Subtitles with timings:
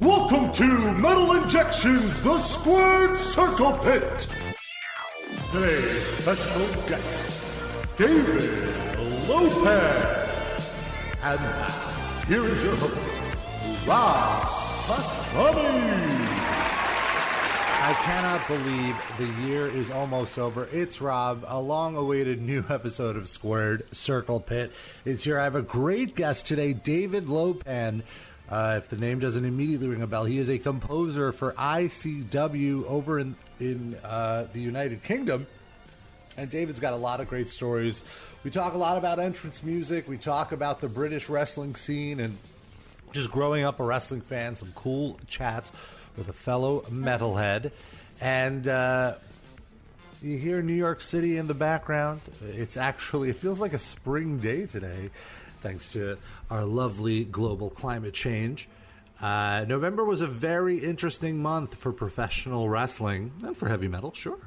[0.00, 4.26] Welcome to Metal Injections, the Squared Circle Pit.
[5.52, 7.52] Today's special guest,
[7.96, 8.98] David
[9.28, 10.68] Lopez.
[11.22, 11.68] And now,
[12.26, 14.42] here is your host, Rob
[14.86, 16.04] Pasbani.
[17.86, 20.66] I cannot believe the year is almost over.
[20.72, 24.72] It's Rob, a long awaited new episode of Squared Circle Pit.
[25.04, 25.38] It's here.
[25.38, 28.02] I have a great guest today, David Lopan.
[28.48, 32.84] Uh, if the name doesn't immediately ring a bell, he is a composer for ICW
[32.84, 35.46] over in, in uh, the United Kingdom.
[36.36, 38.04] And David's got a lot of great stories.
[38.42, 42.36] We talk a lot about entrance music, we talk about the British wrestling scene and
[43.12, 45.70] just growing up a wrestling fan, some cool chats
[46.16, 47.70] with a fellow metalhead.
[48.20, 49.14] And uh,
[50.20, 52.20] you hear New York City in the background.
[52.42, 55.10] It's actually, it feels like a spring day today,
[55.64, 56.18] thanks to
[56.50, 58.68] our lovely global climate change.
[59.18, 64.38] Uh, November was a very interesting month for professional wrestling and for heavy metal, sure.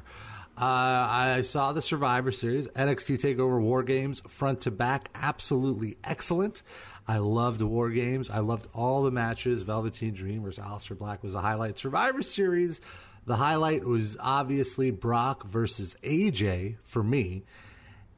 [0.56, 0.62] Uh,
[1.10, 6.62] I saw the Survivor Series, NXT TakeOver War Games, front to back, absolutely excellent.
[7.08, 8.30] I loved War Games.
[8.30, 9.64] I loved all the matches.
[9.64, 11.80] Velveteen Dream versus Aleister Black was a highlight.
[11.80, 12.80] Survivor Series,
[13.26, 17.44] the highlight was obviously Brock versus AJ for me.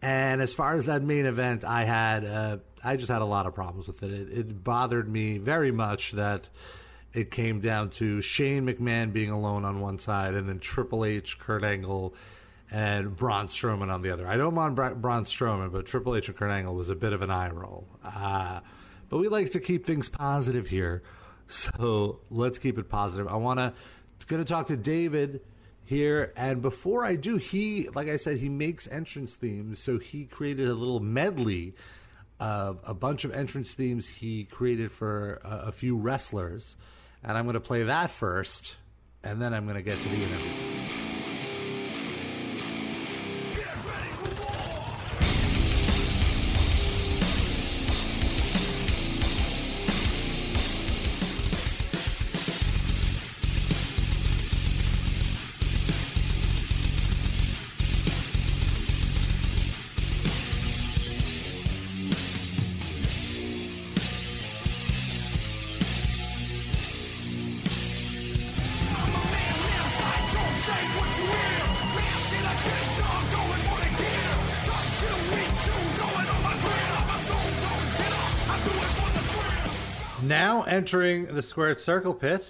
[0.01, 3.45] And as far as that main event, I had uh, I just had a lot
[3.45, 4.11] of problems with it.
[4.11, 4.37] it.
[4.37, 6.47] It bothered me very much that
[7.13, 11.39] it came down to Shane McMahon being alone on one side, and then Triple H,
[11.39, 12.13] Kurt Angle,
[12.71, 14.27] and Braun Strowman on the other.
[14.27, 17.13] I don't mind Bra- Braun Strowman, but Triple H and Kurt Angle was a bit
[17.13, 17.87] of an eye roll.
[18.03, 18.61] Uh,
[19.09, 21.01] but we like to keep things positive here,
[21.47, 23.27] so let's keep it positive.
[23.27, 23.73] I want to
[24.29, 25.41] going to talk to David
[25.89, 30.25] here, and before I do, he like I said, he makes entrance themes, so he
[30.25, 31.73] created a little medley
[32.39, 36.77] of a bunch of entrance themes he created for a, a few wrestlers,
[37.23, 38.75] and I'm going to play that first,
[39.23, 40.68] and then I'm going to get to the interview.
[80.89, 82.43] Entering the squared circle pit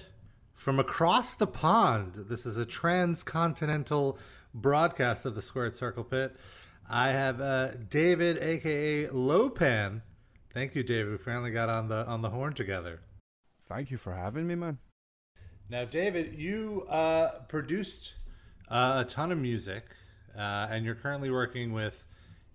[0.54, 2.14] from across the pond.
[2.30, 4.18] This is a transcontinental
[4.54, 6.38] broadcast of the squared circle pit.
[6.90, 10.04] I have uh, David, aka Lopan.
[10.54, 11.12] Thank you, David.
[11.12, 13.02] We finally got on the on the horn together.
[13.64, 14.78] Thank you for having me, man.
[15.70, 18.14] Now, David, you uh, produced
[18.70, 19.84] uh, a ton of music,
[20.34, 22.06] uh, and you're currently working with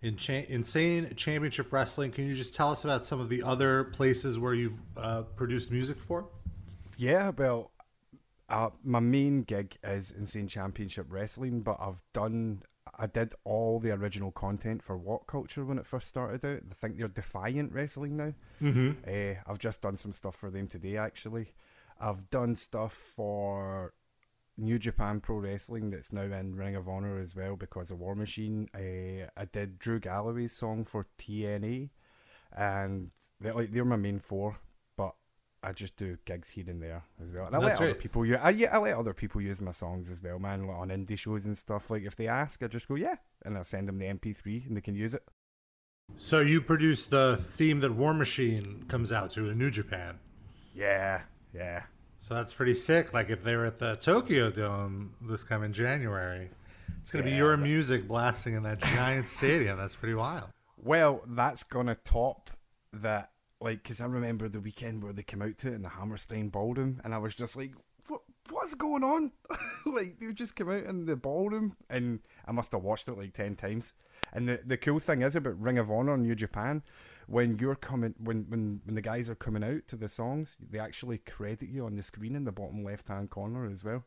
[0.05, 2.13] in cha- Insane Championship Wrestling.
[2.13, 5.71] Can you just tell us about some of the other places where you've uh, produced
[5.71, 6.27] music for?
[6.99, 7.73] Yeah, well,
[8.51, 12.63] uh, my main gig is Insane Championship Wrestling, but I've done,
[12.99, 16.61] I did all the original content for What Culture when it first started out.
[16.71, 18.35] I think they're Defiant Wrestling now.
[18.63, 18.91] Mm-hmm.
[19.09, 21.55] Uh, I've just done some stuff for them today, actually.
[21.99, 23.95] I've done stuff for
[24.57, 28.15] New Japan Pro Wrestling that's now in Ring of Honor as well because of War
[28.15, 28.69] Machine.
[28.75, 31.91] Uh, I did Drew Galloway's song for TNA,
[32.57, 33.11] and
[33.41, 34.61] they're like they're my main four.
[34.97, 35.15] But
[35.63, 37.47] I just do gigs here and there as well.
[37.47, 38.39] And I That's let other people use.
[38.41, 40.69] I, yeah, I let other people use my songs as well, man.
[40.69, 41.91] Like on indie shows and stuff.
[41.91, 44.77] Like if they ask, I just go yeah, and I send them the MP3 and
[44.77, 45.25] they can use it.
[46.17, 50.21] So you produce the theme that War Machine comes out to in New Japan.
[50.75, 51.23] Yeah,
[51.53, 51.85] yeah.
[52.25, 53.13] So that's pretty sick.
[53.13, 56.49] Like if they were at the Tokyo Dome this coming January,
[57.03, 59.77] it's gonna be your but- music blasting in that giant stadium.
[59.77, 60.49] That's pretty wild.
[60.83, 62.49] Well, that's gonna top
[62.95, 63.33] that.
[63.61, 66.49] Like, because I remember the weekend where they came out to it in the Hammerstein
[66.49, 67.73] Ballroom, and I was just like,
[68.09, 68.23] "What?
[68.49, 69.33] What's going on?"
[69.87, 73.35] like, they just came out in the ballroom, and I must have watched it like
[73.35, 73.93] ten times.
[74.33, 76.83] And the the cool thing is about Ring of Honor in New Japan,
[77.27, 80.79] when you're coming, when when when the guys are coming out to the songs, they
[80.79, 84.05] actually credit you on the screen in the bottom left hand corner as well.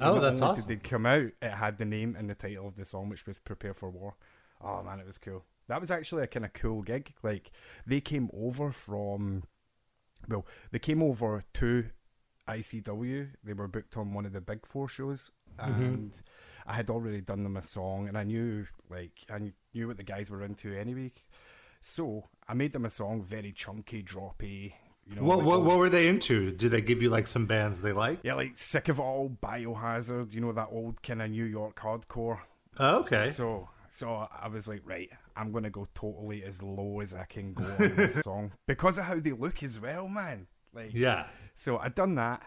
[0.00, 0.66] Oh, not that's awesome.
[0.66, 1.30] Did they come out?
[1.42, 4.16] It had the name and the title of the song, which was "Prepare for War."
[4.60, 5.44] Oh man, it was cool.
[5.68, 7.14] That was actually a kind of cool gig.
[7.22, 7.50] Like
[7.86, 9.44] they came over from,
[10.28, 11.86] well, they came over to
[12.48, 13.28] ICW.
[13.42, 15.82] They were booked on one of the Big Four shows, mm-hmm.
[15.82, 16.22] and
[16.66, 20.02] I had already done them a song, and I knew like I knew what the
[20.02, 21.12] guys were into anyway.
[21.86, 24.72] So I made them a song, very chunky, droppy,
[25.06, 26.50] You know, What, like what what were they into?
[26.50, 28.20] Did they give you like some bands they like?
[28.22, 30.32] yeah, like sick of all, Biohazard.
[30.32, 32.40] You know that old kind of New York hardcore.
[32.78, 33.26] Oh, okay.
[33.26, 37.52] So so I was like, right, I'm gonna go totally as low as I can
[37.52, 40.46] go on this song because of how they look as well, man.
[40.72, 41.26] Like yeah.
[41.54, 42.44] So I done that.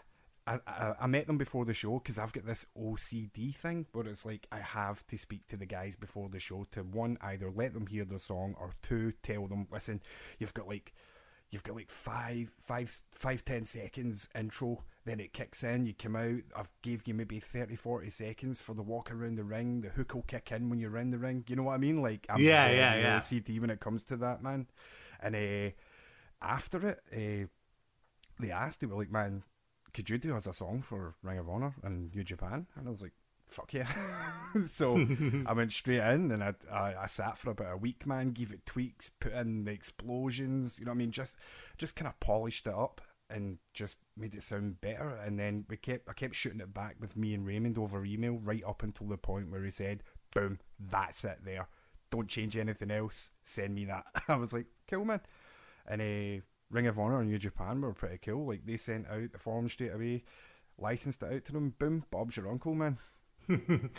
[0.48, 4.08] I, I, I met them before the show because I've got this OCD thing where
[4.08, 7.52] it's like I have to speak to the guys before the show to one either
[7.52, 10.02] let them hear the song or two tell them listen
[10.40, 10.94] you've got like
[11.50, 16.16] you've got like five five five ten seconds intro then it kicks in you come
[16.16, 19.90] out I've gave you maybe 30 40 seconds for the walk around the ring the
[19.90, 21.44] hook will kick in when you're in the ring.
[21.48, 22.02] You know what I mean?
[22.02, 23.18] Like I'm Yeah, yeah, yeah.
[23.18, 24.68] OCD when it comes to that man.
[25.22, 25.72] And uh,
[26.42, 27.48] after it uh,
[28.40, 29.44] they asked, they were like, man,
[29.98, 32.68] could you do us a song for Ring of Honor and New Japan?
[32.76, 33.14] And I was like,
[33.48, 33.92] fuck yeah.
[34.68, 35.04] so
[35.48, 38.54] I went straight in and I, I, I sat for about a week, man, gave
[38.54, 41.10] it tweaks, put in the explosions, you know what I mean?
[41.10, 41.36] Just
[41.80, 43.02] just kind of polished it up
[43.32, 45.10] and just made it sound better.
[45.10, 48.38] And then we kept I kept shooting it back with me and Raymond over email
[48.44, 51.70] right up until the point where he said, boom, that's it there.
[52.12, 53.32] Don't change anything else.
[53.44, 54.06] Send me that.
[54.28, 55.22] I was like, cool, man.
[55.88, 58.48] And uh, Ring of Honor and New Japan were pretty cool.
[58.48, 60.24] Like they sent out the form straight away,
[60.78, 61.74] licensed it out to them.
[61.80, 62.98] Boom, Bob's your uncle, man.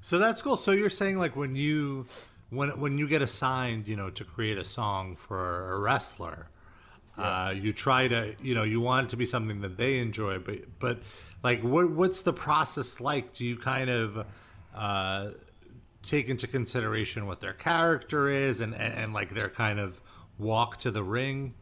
[0.00, 0.56] So that's cool.
[0.56, 2.06] So you're saying like when you
[2.50, 6.48] when when you get assigned, you know, to create a song for a wrestler,
[7.18, 10.38] uh, you try to you know you want it to be something that they enjoy,
[10.38, 11.00] but but
[11.42, 13.32] like what what's the process like?
[13.32, 14.26] Do you kind of
[14.76, 15.30] uh,
[16.02, 20.00] take into consideration what their character is and, and and like their kind of
[20.38, 21.54] walk to the ring?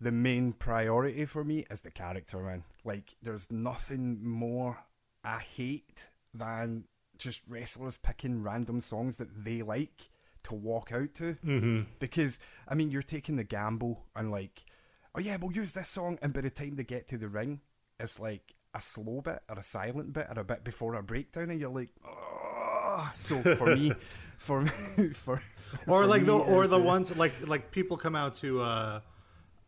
[0.00, 2.64] The main priority for me is the character, man.
[2.84, 4.78] Like there's nothing more
[5.22, 6.84] I hate than
[7.18, 10.08] just wrestlers picking random songs that they like
[10.44, 11.36] to walk out to.
[11.44, 11.82] Mm-hmm.
[11.98, 14.64] Because I mean, you're taking the gamble and like,
[15.14, 17.60] oh yeah, we'll use this song, and by the time they get to the ring,
[17.98, 21.50] it's like a slow bit or a silent bit or a bit before a breakdown,
[21.50, 23.10] and you're like, oh.
[23.14, 23.92] So for me,
[24.36, 24.70] for me,
[25.14, 25.42] for
[25.86, 29.00] or for like the or the uh, ones like like people come out to uh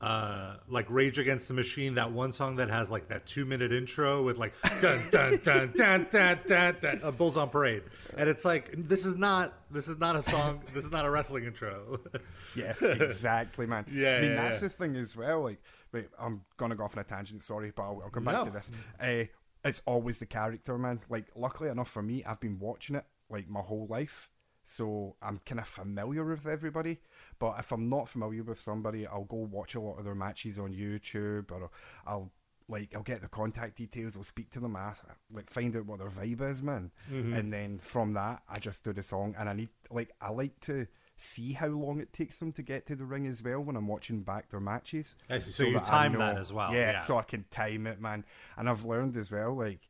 [0.03, 3.73] uh like Rage Against the Machine that one song that has like that two minute
[3.73, 7.85] intro with like dun dun dun dun dun dun, dun a Bulls on Parade
[8.17, 11.11] and it's like this is not this is not a song this is not a
[11.11, 12.01] wrestling intro
[12.57, 13.87] Yes, exactly, man.
[13.91, 14.69] Yeah, I mean yeah, that's yeah.
[14.69, 15.45] the thing as well.
[15.45, 15.63] Like,
[15.93, 17.43] wait, I'm gonna go off on a tangent.
[17.43, 18.45] Sorry, but I'll, I'll come back No.
[18.45, 18.71] to this.
[19.01, 19.25] Uh,
[19.65, 21.01] it's always the character, man.
[21.09, 24.29] Like, luckily enough for me, I've been watching it like my whole life,
[24.65, 27.01] so I'm kind of familiar with everybody.
[27.39, 30.59] But if I'm not familiar with somebody, I'll go watch a lot of their matches
[30.59, 31.71] on YouTube, or
[32.07, 32.31] I'll
[32.69, 34.17] like I'll get the contact details.
[34.17, 36.91] I'll speak to them, ask, like find out what their vibe is, man.
[37.11, 37.35] Mm-hmm.
[37.35, 40.59] And then from that, I just do the song, and I need like I like
[40.61, 40.87] to
[41.17, 43.87] see how long it takes them to get to the ring as well when I'm
[43.87, 45.17] watching back their matches.
[45.31, 45.39] See.
[45.41, 46.99] So you that I time that as well, Yeah, yeah.
[46.99, 48.25] so I can time it, man.
[48.57, 49.81] And I've learned as well, like,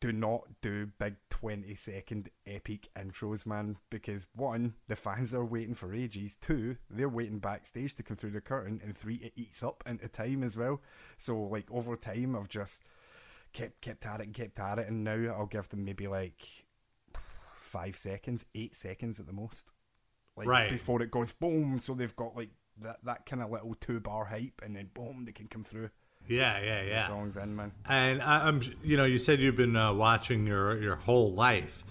[0.00, 5.74] do not do big 20 second epic intros, man, because one, the fans are waiting
[5.74, 6.36] for ages.
[6.36, 8.80] Two, they're waiting backstage to come through the curtain.
[8.82, 10.80] And three, it eats up into time as well.
[11.16, 12.82] So, like, over time, I've just
[13.52, 14.88] kept kept at it and kept at it.
[14.88, 16.44] And now I'll give them maybe like
[17.52, 19.72] five seconds, eight seconds at the most.
[20.36, 20.70] Like, Right.
[20.70, 21.78] before it goes boom.
[21.78, 25.24] So they've got like that, that kind of little two bar hype, and then boom,
[25.24, 25.90] they can come through.
[26.28, 27.72] Yeah yeah yeah songs in, man.
[27.88, 31.84] and I, I'm you know you said you've been uh, watching your your whole life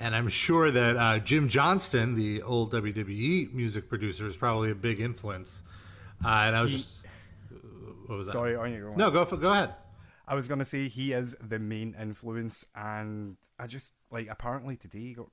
[0.00, 4.74] and I'm sure that uh, Jim Johnston the old WWE music producer is probably a
[4.74, 5.62] big influence
[6.24, 6.88] uh, and I was just
[8.06, 8.96] what was that Sorry, on you go.
[8.96, 9.74] no go for, go ahead
[10.26, 15.00] I was gonna say he is the main influence, and I just like apparently today
[15.00, 15.26] he got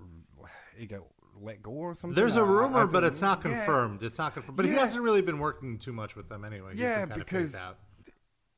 [0.75, 1.01] he got
[1.39, 2.16] let go or something.
[2.16, 3.51] There's a I- I rumor, don't but it's not know.
[3.51, 3.58] Yeah.
[3.66, 4.04] confirmed.
[4.04, 4.58] It's not confirmed.
[4.58, 6.72] But he hasn't really been working too much with them anyway.
[6.74, 7.56] He's Yeah, because-.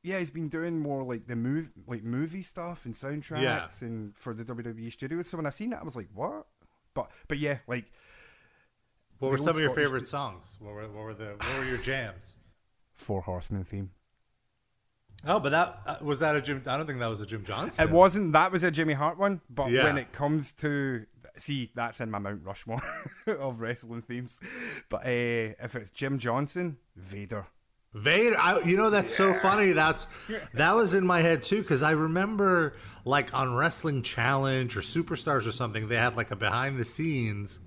[0.02, 4.34] Yeah, he's been doing more like the move, like movie stuff and soundtracks, and for
[4.34, 5.28] the WWE studios.
[5.28, 6.46] So when I seen it, I was like, "What?"
[6.94, 7.84] But but yeah, like
[9.18, 10.56] what were some of your Scottish favorite d- songs?
[10.60, 12.36] What were what were the what were your jams?
[12.94, 13.90] Four Horsemen theme.
[15.24, 16.62] Oh, but that uh, was that a Jim.
[16.66, 17.86] I don't think that was a Jim Johnston.
[17.88, 18.32] It wasn't.
[18.32, 19.40] That was a Jimmy Hart one.
[19.48, 19.84] But Yeah.
[19.84, 21.06] when it comes to
[21.36, 22.82] see, that's in my Mount Rushmore
[23.28, 24.40] of wrestling themes.
[24.88, 27.46] But uh, if it's Jim Johnston, Vader.
[27.94, 28.36] Vader.
[28.38, 29.72] I, you know that's so funny.
[29.72, 30.06] That's
[30.54, 35.46] that was in my head too because I remember like on Wrestling Challenge or Superstars
[35.46, 37.60] or something, they had like a behind the scenes.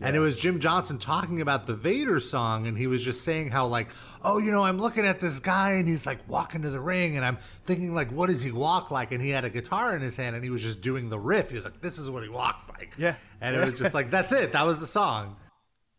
[0.00, 3.50] And it was Jim Johnston talking about the Vader song, and he was just saying
[3.50, 3.88] how, like,
[4.24, 7.16] oh, you know, I'm looking at this guy, and he's like walking to the ring,
[7.16, 9.12] and I'm thinking, like, what does he walk like?
[9.12, 11.50] And he had a guitar in his hand, and he was just doing the riff.
[11.50, 12.94] He was like, this is what he walks like.
[12.98, 13.14] Yeah.
[13.40, 14.50] And it was just like, that's it.
[14.50, 15.36] That was the song.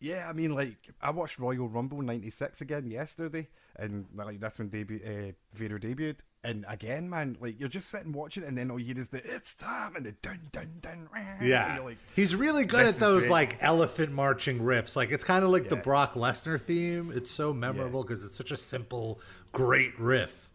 [0.03, 4.69] Yeah, I mean, like I watched Royal Rumble '96 again yesterday, and like that's when
[4.69, 6.19] debut uh, Vader debuted.
[6.45, 9.21] And again, man, like you're just sitting watching, and then all you hear is the
[9.23, 11.07] "It's time" and the dun dun dun.
[11.15, 13.31] and Yeah, you're like, he's really good at those great.
[13.31, 14.95] like elephant marching riffs.
[14.95, 17.11] Like it's kind of like the Brock Lesnar theme.
[17.15, 19.21] It's so memorable because it's such a simple,
[19.53, 20.49] great riff.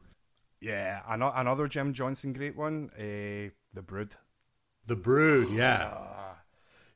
[0.61, 4.15] yeah, ano- another Jim Johnston great one, uh, the Brood.
[4.87, 5.97] The Brood, yeah,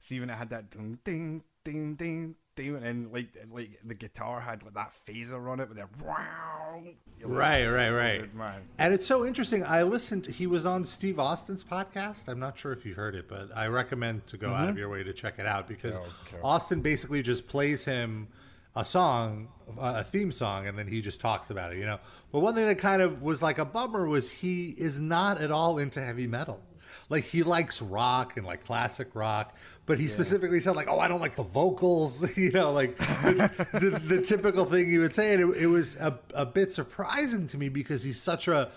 [0.01, 4.41] See when it had that ding ding ding ding ding, and like like the guitar
[4.41, 6.83] had like that phaser on it with that wow.
[7.25, 8.21] Right, right, so right.
[8.21, 8.63] good, man.
[8.79, 9.65] And it's so interesting.
[9.65, 10.27] I listened.
[10.27, 12.29] He was on Steve Austin's podcast.
[12.29, 14.79] I'm not sure if you heard it, but I recommend to go out of mm-hmm.
[14.79, 16.39] your way to check it out because oh, Okay.
[16.43, 18.29] Austin basically just plays him
[18.75, 21.79] a song, a theme song, and then he just talks about it.
[21.79, 21.99] You know.
[22.33, 25.51] But one thing that kind of was like a bummer was he is not at
[25.51, 26.61] all into heavy metal.
[27.09, 29.55] Like he likes rock and like classic rock,
[29.87, 33.69] but he specifically said like, "Oh, I don't like the vocals," you know, like the,
[33.73, 35.35] the, the typical thing you would say.
[35.35, 38.71] And it, it was a, a bit surprising to me because he's such a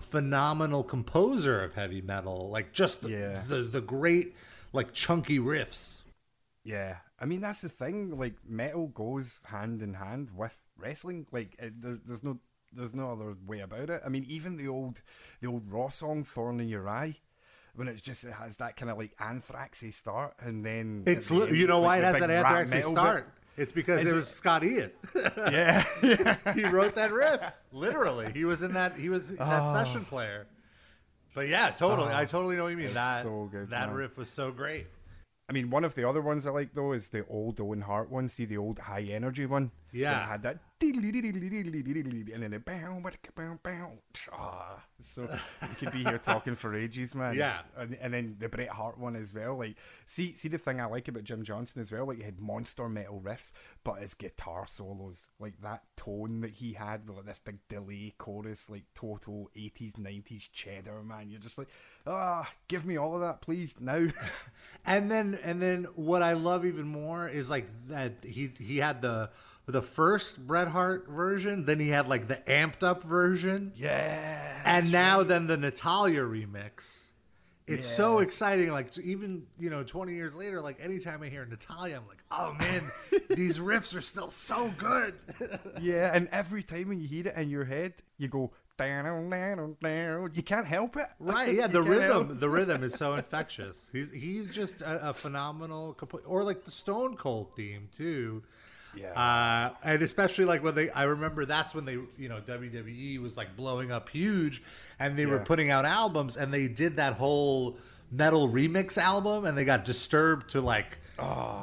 [0.00, 3.42] phenomenal composer of heavy metal, like just the, Yeah.
[3.46, 4.34] the, the great
[4.72, 6.02] like chunky riffs.
[6.64, 8.18] Yeah, I mean that's the thing.
[8.18, 11.26] Like metal goes hand in hand with wrestling.
[11.32, 12.38] Like it, there, there's no
[12.72, 14.02] there's no other way about it.
[14.04, 15.02] I mean, even the old
[15.40, 17.16] the old Raw song "Thorn in Your Eye."
[17.76, 21.42] When it's just it has that kind of like anthraxy start, and then It's the
[21.42, 23.00] end, you it's know like why it has that anthraxy metal bit.
[23.00, 23.32] start?
[23.56, 24.90] It's because Is it it- was Scott Ian.
[25.36, 25.84] Yeah,
[26.54, 27.40] he wrote that riff.
[27.72, 28.96] Literally, he was in that.
[28.96, 29.74] He was that oh.
[29.74, 30.46] session player.
[31.34, 32.12] But yeah, totally.
[32.12, 32.26] I oh.
[32.26, 32.86] totally know what you mean.
[32.86, 33.96] it's That so good, that man.
[33.96, 34.86] riff was so great.
[35.48, 38.10] I mean, one of the other ones I like though is the old Owen Hart
[38.10, 38.28] one.
[38.28, 39.70] See the old high energy one.
[39.96, 40.22] Yeah.
[40.22, 43.00] It had that and then it bow
[43.34, 43.92] bow bow.
[44.32, 45.28] Ah, so
[45.62, 47.34] we could be here talking for ages, man.
[47.36, 47.62] Yeah.
[47.76, 49.56] and, and then the Bret Hart one as well.
[49.56, 52.06] Like, see, see the thing I like about Jim Johnston as well.
[52.06, 53.52] Like, he had monster metal riffs,
[53.84, 58.14] but his guitar solos, like that tone that he had with like this big delay
[58.18, 61.30] chorus, like total eighties, nineties cheddar, man.
[61.30, 61.68] You're just like,
[62.06, 64.06] ah, give me all of that, please, now.
[64.84, 69.02] And then and then what I love even more is like that he he had
[69.02, 69.30] the
[69.66, 73.72] the first Bret Hart version, then he had like the amped up version.
[73.76, 74.62] yeah.
[74.64, 77.02] and now then the Natalya remix.
[77.68, 78.70] It's so exciting.
[78.70, 82.54] Like even you know, twenty years later, like anytime I hear Natalya, I'm like, oh
[82.60, 82.82] man,
[83.30, 85.14] these riffs are still so good.
[85.82, 89.76] Yeah, and every time when you hear it in your head, you go down, down,
[89.82, 90.30] down.
[90.34, 91.06] You can't help it.
[91.18, 91.52] right?
[91.54, 93.88] Yeah, the rhythm, the rhythm is so infectious.
[93.92, 98.42] He's he's just a, a phenomenal, compo- or like the Stone Cold theme too.
[98.96, 99.12] Yeah.
[99.12, 103.36] Uh, and especially like when they, I remember that's when they, you know, WWE was
[103.36, 104.62] like blowing up huge,
[104.98, 107.78] and they were putting out albums, and they did that whole
[108.10, 110.98] metal remix album, and they got disturbed to like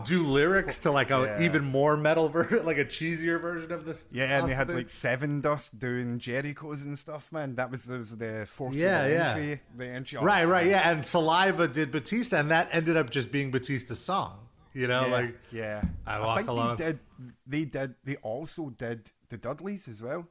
[0.06, 1.24] do lyrics to like a Oh.
[1.25, 1.42] Yeah.
[1.44, 4.08] even more metal version, like a cheesier version of this.
[4.12, 7.56] Yeah, and they had like Sevendust doing Jericho's and stuff, man.
[7.56, 9.30] That was, was the force Yeah, of the yeah.
[9.30, 9.62] entry.
[9.78, 10.18] The entry.
[10.18, 10.90] oh, Right, right, yeah.
[10.90, 14.40] And Saliva did Batista, and that ended up just being Batista's song.
[14.74, 15.82] You know, yeah, like yeah.
[16.06, 17.00] I Walk I think they did.
[17.46, 17.96] They did.
[18.03, 20.27] They also did the Dudleys as well,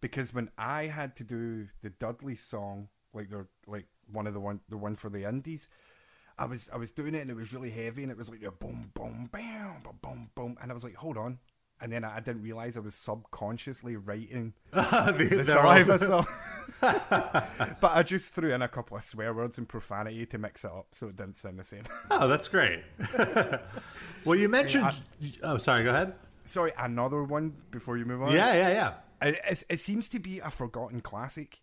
[0.00, 4.40] because when I had to do the Dudleys song, like they're like one of the
[4.40, 5.68] one, the one for the Indies.
[6.38, 8.40] I was I was doing it and it was really heavy and it was like
[8.60, 11.38] boom boom bam boom boom boom and I was like hold on
[11.80, 16.26] and then I, I didn't realize I was subconsciously writing the, the they're song.
[16.80, 20.70] but I just threw in a couple of swear words and profanity to mix it
[20.70, 21.84] up so it didn't sound the same.
[22.10, 22.80] Oh, that's great.
[24.24, 24.90] well, you mentioned.
[25.42, 25.84] oh, sorry.
[25.84, 26.14] Go ahead.
[26.44, 28.32] Sorry, another one before you move on.
[28.32, 28.92] Yeah, yeah, yeah.
[29.28, 31.60] It, it's- it seems to be a forgotten classic.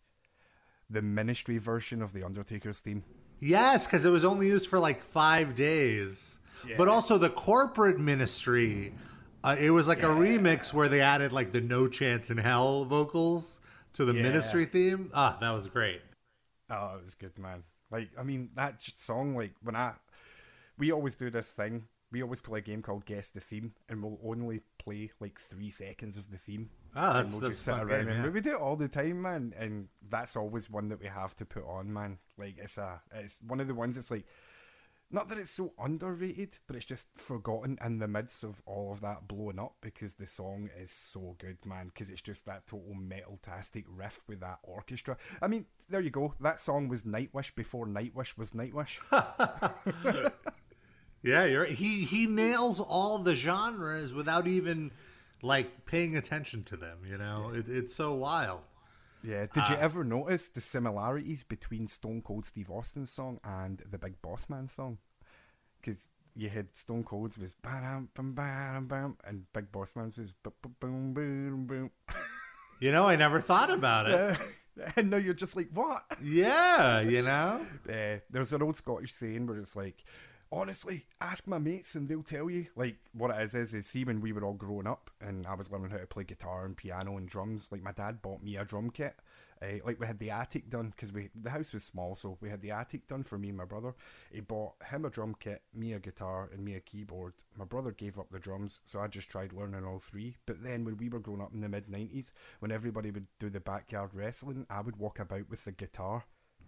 [0.90, 3.04] The ministry version of the Undertaker's theme.
[3.40, 6.38] Yes, because it was only used for like five days.
[6.78, 8.94] But also the corporate ministry.
[9.46, 12.86] Uh, it was like a remix where they added like the No Chance in Hell
[12.86, 13.60] vocals
[13.94, 14.24] to the Yeah.
[14.24, 15.10] ministry theme.
[15.14, 16.02] Ah, that was great.
[16.70, 17.64] Oh, it was good, man.
[17.92, 19.94] Like, I mean, that song, like, when I.
[20.78, 21.86] We always do this thing.
[22.12, 25.70] We always play a game called Guess the Theme, and we'll only play like three
[25.70, 26.70] seconds of the theme.
[26.96, 28.30] Oh, And that's- we'll that's just sit around game, and yeah.
[28.30, 29.54] we do it all the time, man.
[29.58, 32.18] And that's always one that we have to put on, man.
[32.38, 34.26] Like it's a, it's one of the ones that's like,
[35.12, 39.02] not that it's so underrated, but it's just forgotten in the midst of all of
[39.02, 41.88] that blowing up because the song is so good, man.
[41.88, 45.18] Because it's just that total metal-tastic riff with that orchestra.
[45.42, 46.34] I mean, there you go.
[46.42, 49.00] That song was Nightwish before Nightwish was Nightwish.
[51.26, 51.72] Yeah, you're right.
[51.72, 54.92] He he nails all the genres without even
[55.42, 57.00] like paying attention to them.
[57.04, 58.62] You know, it, it's so wild.
[59.26, 59.48] Yeah.
[59.54, 64.22] Did you ever notice the similarities between Stone Cold Steve Austin's song and the Big
[64.22, 65.00] Boss Man song?
[65.82, 70.34] Because you had Stone Cold's was bam bam bam bam, and Big Boss Man's was
[70.80, 71.92] boom boom boom.
[72.80, 74.38] You know, I never thought about it.
[74.98, 76.04] and now you're just like, what?
[76.22, 77.66] Yeah, you know?
[77.90, 80.04] Uh, there's an old Scottish saying where it's like,
[80.52, 82.68] honestly, ask my mates and they'll tell you.
[82.76, 85.56] Like, what it is is, is see, when we were all growing up and I
[85.56, 88.58] was learning how to play guitar and piano and drums, like, my dad bought me
[88.58, 89.16] a drum kit.
[89.62, 92.50] Uh, like we had the attic done because we the house was small, so we
[92.50, 93.94] had the attic done for me and my brother.
[94.32, 97.34] He bought him a drum kit, me a guitar, and me a keyboard.
[97.58, 100.36] My brother gave up the drums, so I just tried learning all three.
[100.46, 103.50] But then when we were growing up in the mid '90s, when everybody would do
[103.50, 106.26] the backyard wrestling, I would walk about with the guitar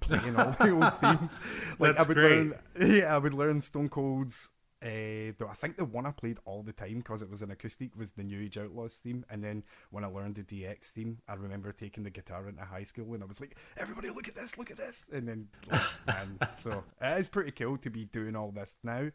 [0.20, 1.42] playing all the old themes.
[1.80, 2.30] Like That's I would great.
[2.38, 4.52] learn, yeah, I would learn Stone Cold's.
[4.80, 7.50] Uh, though I think the one I played all the time because it was an
[7.50, 11.18] acoustic was the New Age Outlaws theme, and then when I learned the DX theme,
[11.28, 14.36] I remember taking the guitar into high school and I was like, "Everybody, look at
[14.36, 14.56] this!
[14.56, 18.36] Look at this!" And then, like, man, so it is pretty cool to be doing
[18.36, 19.10] all this now.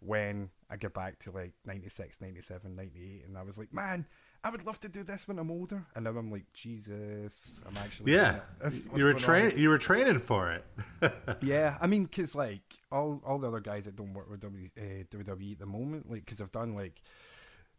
[0.00, 4.06] When I get back to like 96, 97, 98, and I was like, "Man,
[4.44, 7.76] I would love to do this when I'm older," and now I'm like, "Jesus, I'm
[7.78, 8.40] actually Yeah.
[8.62, 10.64] This- You were going on?" train you were training for it.
[11.42, 14.68] Yeah, I mean, because like all all the other guys that don't work with w,
[14.76, 17.00] uh, WWE at the moment, like because I've done like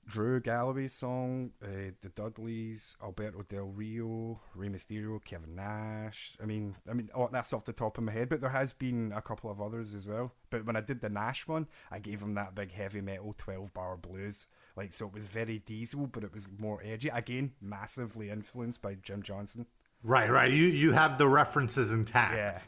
[0.07, 6.37] Drew Galloway's song, uh, the Dudleys, Alberto Del Rio, Rey Mysterio, Kevin Nash.
[6.41, 8.71] I mean, I mean, oh, that's off the top of my head, but there has
[8.71, 10.31] been a couple of others as well.
[10.51, 13.73] But when I did the Nash one, I gave him that big heavy metal twelve
[13.73, 14.47] bar blues.
[14.75, 17.09] Like so, it was very diesel, but it was more edgy.
[17.09, 19.65] Again, massively influenced by Jim Johnston.
[20.03, 20.51] right, right.
[20.51, 22.35] You you have the references intact.
[22.35, 22.61] Yeah,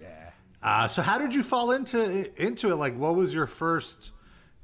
[0.00, 0.30] yeah.
[0.62, 2.76] Uh, so how did you fall into into it?
[2.76, 4.10] Like, what was your first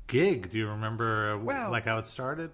[0.07, 0.50] gig?
[0.50, 1.35] Do you remember?
[1.35, 2.50] uh, Well- like how it started?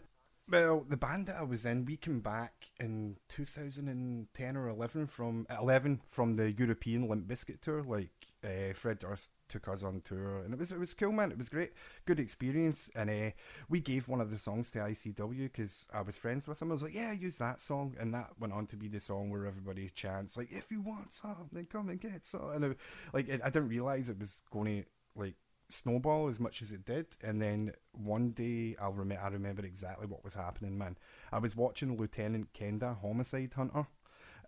[0.49, 5.45] Well, the band that I was in, we came back in 2010 or 11 from
[5.61, 7.83] 11 from the European Limp Bizkit tour.
[7.83, 8.11] Like
[8.47, 11.33] uh, Fred Durst took us on tour, and it was it was cool, man.
[11.33, 11.73] It was great,
[12.05, 12.91] good experience.
[12.95, 13.31] And uh,
[13.69, 16.71] we gave one of the songs to ICW because I was friends with him.
[16.71, 19.31] I was like, yeah, use that song, and that went on to be the song
[19.31, 22.50] where everybody chants like, if you want some, then come and get some.
[22.50, 22.78] And it,
[23.13, 25.35] like it, I didn't realize it was going to like
[25.69, 27.06] snowball as much as it did.
[27.23, 30.97] And then one day, I'll rem- I remember exactly what was happening, man.
[31.32, 33.87] I was watching Lieutenant Kenda, Homicide Hunter,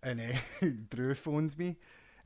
[0.03, 1.77] and uh, Drew phoned me,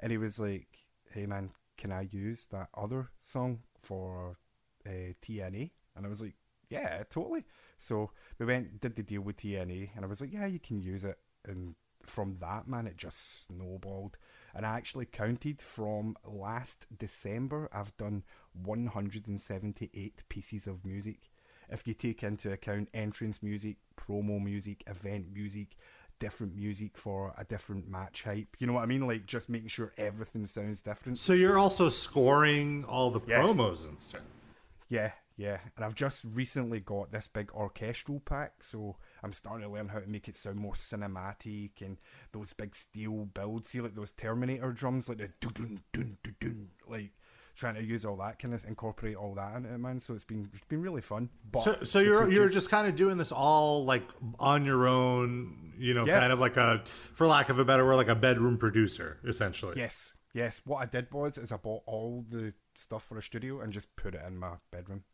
[0.01, 0.67] and he was like,
[1.11, 4.39] "Hey, man, can I use that other song for
[4.87, 6.35] uh, TNA?" And I was like,
[6.69, 7.45] "Yeah, totally."
[7.79, 10.81] So we went, did the deal with TNA, and I was like, "Yeah, you can
[10.81, 14.19] use it." And from that, man, it just snowballed.
[14.55, 21.31] And I actually counted from last December, I've done 178 pieces of music.
[21.71, 25.77] If you take into account entrance music, promo music, event music,
[26.23, 29.05] different music for a different match hype, you know what I mean?
[29.09, 31.19] Like just making sure everything sounds different.
[31.19, 33.41] So you're also scoring all the Yeah.
[33.43, 34.21] promos and stuff.
[34.89, 35.59] Yeah, yeah.
[35.75, 39.99] And I've just recently got this big orchestral pack, so I'm starting to learn how
[39.99, 41.97] to make it sound more cinematic and
[42.31, 43.71] those big steel builds.
[43.71, 47.11] See, like those Terminator drums, like the dun dun dun dun dun, like
[47.55, 50.01] trying to use all that kind of incorporate all that in it, man.
[50.01, 51.29] So it's been it's been really fun.
[51.51, 55.73] But So, so you're you're just kind of doing this all like on your own,
[55.79, 56.21] you know, Yeah.
[56.21, 56.83] kind of like a,
[57.15, 59.75] for lack of a better word, like a bedroom producer, essentially.
[59.77, 60.61] yes, yes.
[60.65, 63.95] What I did was is I bought all the stuff for a studio and just
[63.97, 65.05] put it in my bedroom.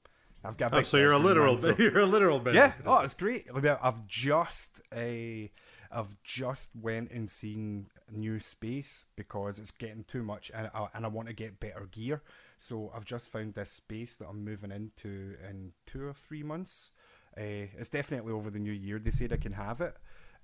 [0.45, 0.73] I've got.
[0.73, 2.55] A Oh, so you're a literal, man, so- you're a literal bedroom.
[2.55, 2.73] Yeah.
[2.87, 3.47] Oh, it's great.
[3.83, 5.51] I've just a,
[5.91, 11.05] I've just went and seen new space because it's getting too much, and I, and
[11.05, 12.23] I want to get better gear.
[12.57, 16.93] So I've just found this space that I'm moving into in two or three months.
[17.37, 18.99] Uh, it's definitely over the new year.
[18.99, 19.95] They said I can have it,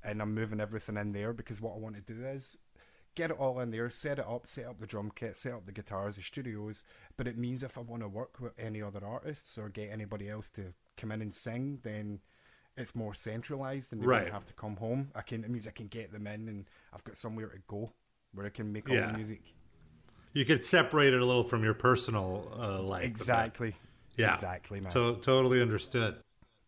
[0.02, 2.58] and I'm moving everything in there because what I want to do is
[3.14, 5.64] get it all in there, set it up, set up the drum kit, set up
[5.64, 6.84] the guitars, the studios.
[7.16, 10.28] But it means if I want to work with any other artists or get anybody
[10.28, 12.20] else to come in and sing, then
[12.76, 14.24] it's more centralized and they Right.
[14.24, 15.10] don't have to come home.
[15.14, 17.92] I can it means I can get them in and I've got somewhere to go
[18.32, 19.10] where I can make all Yeah.
[19.10, 19.42] the music.
[20.32, 23.04] You could separate it a little from your personal uh, life.
[23.04, 23.74] Exactly.
[24.16, 24.30] Yeah.
[24.30, 24.90] Exactly, man.
[24.92, 26.16] To- totally understood.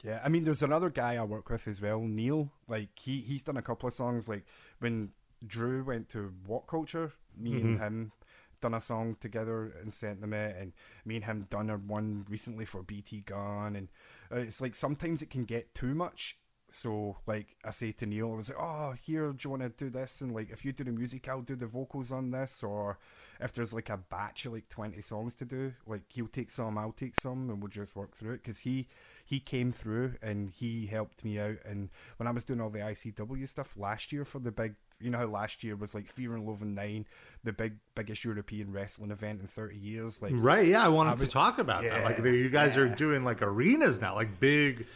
[0.03, 2.53] Yeah, I mean, there's another guy I work with as well, Neil.
[2.69, 4.29] Like he he's done a couple of songs.
[4.29, 4.45] Like
[4.79, 5.11] when
[5.45, 8.13] Drew went to What Culture, me and him
[8.61, 10.73] done a song together and sent them it, and
[11.05, 13.89] me and him done a one recently for BT Gunn, and
[14.33, 16.39] Uh, it's like sometimes it can get too much.
[16.69, 19.69] So like I say to Neil, I was like, oh here, do you want to
[19.69, 20.21] do this?
[20.21, 22.99] And like if you do the music, I'll do the vocals on this, or
[23.41, 26.79] if there's like a batch of like 20 songs to do like he'll take some
[26.79, 28.89] i'll take some and we'll just work through it because he
[29.25, 32.79] he came through and he helped me out and when i was doing all the
[32.79, 36.35] icw stuff last year for the big you know how last year was like fear
[36.35, 37.07] and Loathing 9
[37.45, 40.67] the big biggest european wrestling event in 30 years like Right.
[40.69, 40.85] Yeah.
[40.85, 42.03] I wanted I to talk about that.
[42.05, 44.87] Like the, you guys are doing like arenas now, like big,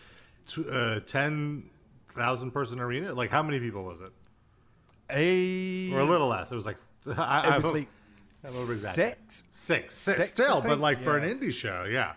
[0.47, 1.65] t- uh, ten
[2.15, 3.13] thousand person arena.
[3.13, 4.13] Like how many people was it?
[5.11, 6.51] A or a little less.
[6.53, 7.17] It was like I, It
[7.53, 7.89] I was hope- like
[8.43, 9.45] I'm six.
[9.53, 12.15] six, six, Six, still, but like for an indie show, yeah.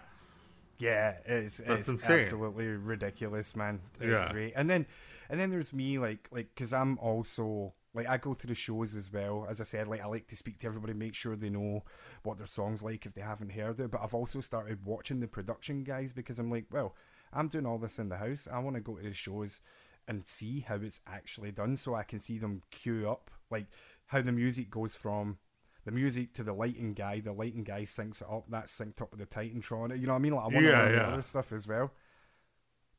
[0.80, 2.19] Yeah, it's That's it's insane.
[2.22, 3.80] absolutely ridiculous, man.
[4.00, 4.32] It's Yeah.
[4.32, 4.54] great.
[4.56, 4.86] And then
[5.29, 8.95] and then there's me like like because I'm also like I go to the shows
[8.95, 9.45] as well.
[9.49, 11.83] As I said, like I like to speak to everybody, make sure they know
[12.23, 13.91] what their songs like if they haven't heard it.
[13.91, 16.95] But I've also started watching the production guys because I'm like, well,
[17.31, 18.47] I'm doing all this in the house.
[18.51, 19.62] I want to go to the shows
[20.07, 23.67] and see how it's actually done, so I can see them queue up, like
[24.07, 25.38] how the music goes from
[25.86, 27.19] the music to the lighting guy.
[27.19, 28.45] The lighting guy syncs it up.
[28.49, 29.97] That's synced up with the Titantron.
[29.99, 30.33] You know what I mean?
[30.33, 31.07] Like I want to Yeah, the yeah.
[31.07, 31.91] other stuff as well.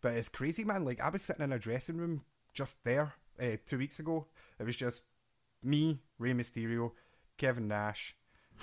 [0.04, 0.84] But it's crazy, man.
[0.84, 4.26] Like I was sitting in a dressing room just there uh, two weeks ago.
[4.60, 5.04] It was just
[5.62, 6.90] me, Rey Mysterio,
[7.38, 8.14] Kevin Nash,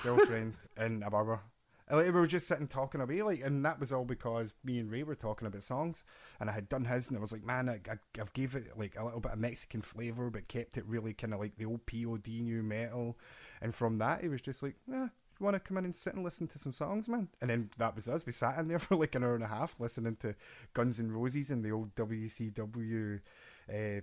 [0.04, 1.40] girlfriend, and a barber.
[1.88, 4.78] And, like, we were just sitting talking away, like, and that was all because me
[4.78, 6.06] and Rey were talking about songs,
[6.40, 8.78] and I had done his, and I was like, man, I, I, I've gave it
[8.78, 11.66] like a little bit of Mexican flavor, but kept it really kind of like the
[11.66, 13.18] old POD nu metal,
[13.62, 15.08] and from that, he was just like, yeah.
[15.42, 17.28] You want to come in and sit and listen to some songs, man?
[17.42, 18.24] And then that was us.
[18.28, 20.36] We sat in there for like an hour and a half listening to
[20.76, 23.20] Guns N' Roses and the old WCW
[23.68, 24.02] uh,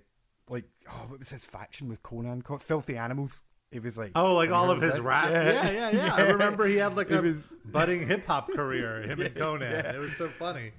[0.49, 2.61] like oh, what was his faction with Konnan called?
[2.61, 3.43] Filthy Animals.
[3.71, 5.01] It was like Oh, like all of his that?
[5.03, 5.29] rap.
[5.29, 6.13] Yeah, yeah, yeah.
[6.13, 9.01] I remember he had like It a was- budding hip hop career.
[9.03, 9.61] Him and Konnan.
[9.71, 9.93] yeah.
[9.93, 10.71] It was so funny.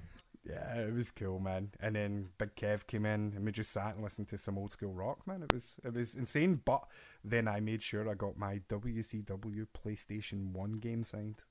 [0.50, 1.70] Yeah, it was cool, man.
[1.80, 4.72] And then Big Kev came in, and we just sat and listened to some old
[4.72, 5.42] school rock, man.
[5.42, 6.60] It was it was insane.
[6.64, 6.84] But
[7.24, 11.44] then I made sure I got my WCW PlayStation One game signed.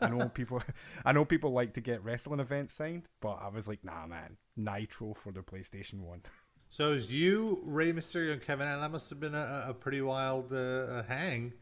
[0.00, 0.62] I know people,
[1.04, 4.36] I know people like to get wrestling events signed, but I was like, nah, man,
[4.56, 6.22] Nitro for the PlayStation One.
[6.70, 9.74] So it was you, Rey Mysterio, and Kevin, and that must have been a, a
[9.74, 11.52] pretty wild uh, hang.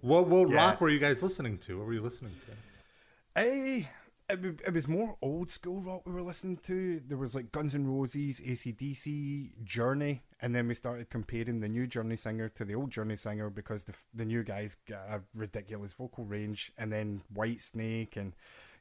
[0.00, 0.56] What what Yeah.
[0.56, 1.78] rock were you guys listening to?
[1.78, 2.52] What were you listening to?
[3.40, 3.82] Eh,
[4.32, 7.00] it, it was more old school rock we were listening to.
[7.06, 11.86] There was like Guns N' Roses, ACDC, Journey, and then we started comparing the new
[11.86, 15.92] Journey singer to the old Journey singer because the, the new guys got a ridiculous
[15.92, 18.32] vocal range, and then Whitesnake, and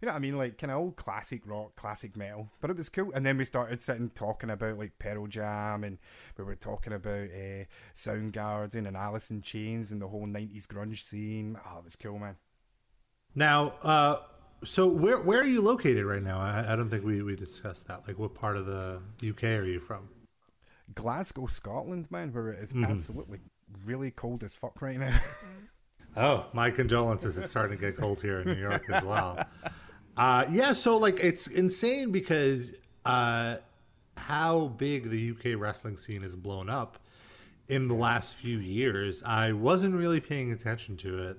[0.01, 2.49] you know what I mean, like kind of old classic rock, classic metal.
[2.61, 3.11] But it was cool.
[3.13, 5.97] And then we started sitting talking about like Pearl Jam, and
[6.37, 11.03] we were talking about uh, Soundgarden and Alice in Chains and the whole '90s grunge
[11.03, 11.57] scene.
[11.65, 12.37] Oh, it was cool, man.
[13.35, 14.19] Now, uh,
[14.63, 16.39] so where where are you located right now?
[16.39, 18.07] I, I don't think we, we discussed that.
[18.07, 20.09] Like, what part of the UK are you from?
[20.95, 23.39] Glasgow, Scotland, man, where it is absolutely
[23.85, 25.19] really cold as fuck right now.
[26.17, 27.37] Oh, my condolences.
[27.37, 29.45] It's starting to get cold here in New York as well.
[30.17, 32.73] Uh, yeah, so like it's insane because
[33.05, 33.55] uh,
[34.17, 36.99] how big the UK wrestling scene has blown up
[37.69, 39.23] in the last few years.
[39.23, 41.37] I wasn't really paying attention to it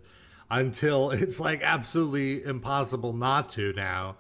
[0.51, 4.17] until it's like absolutely impossible not to now.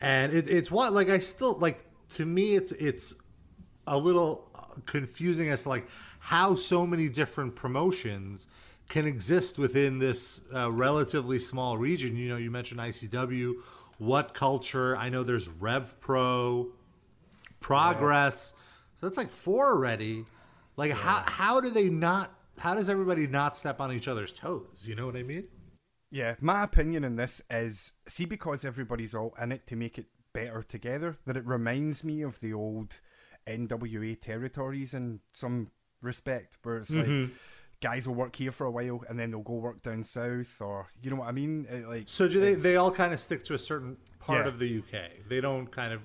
[0.00, 3.14] And it, it's what like I still like to me it's it's
[3.86, 4.48] a little
[4.86, 8.46] confusing as to like how so many different promotions
[8.88, 12.16] can exist within this uh, relatively small region.
[12.16, 13.54] You know, you mentioned ICW,
[13.98, 14.96] What Culture.
[14.96, 16.68] I know there's Rev Pro,
[17.60, 18.52] Progress.
[19.00, 20.26] So that's like four already.
[20.76, 22.32] Like how how do they not?
[22.58, 24.84] How does everybody not step on each other's toes?
[24.84, 25.44] You know what I mean?
[26.14, 30.06] Yeah, my opinion on this is see because everybody's all in it to make it
[30.34, 33.00] better together, that it reminds me of the old
[33.46, 35.70] NWA territories in some
[36.02, 37.22] respect, where it's Mm-hmm.
[37.22, 37.30] like
[37.80, 40.86] guys will work here for a while and then they'll go work down south, or
[41.02, 41.66] you know what I mean?
[41.70, 42.54] It, like So do they?
[42.54, 44.48] They all kind of stick to a certain part Yeah.
[44.48, 45.26] of the UK.
[45.28, 46.02] They don't kind of.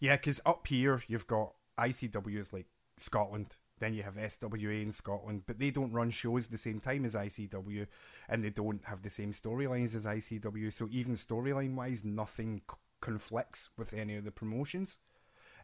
[0.00, 5.42] Yeah, because up here you've got ICWs like Scotland, then you have SWA in Scotland,
[5.46, 7.86] but they don't run shows the same time as ICW,
[8.28, 10.72] and they don't have the same storylines as ICW.
[10.72, 14.98] So even storyline wise, nothing c- conflicts with any of the promotions.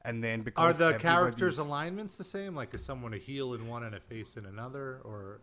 [0.03, 2.55] And then because Are the characters' alignments the same?
[2.57, 5.43] Like, is someone a heel in one and a face in another, or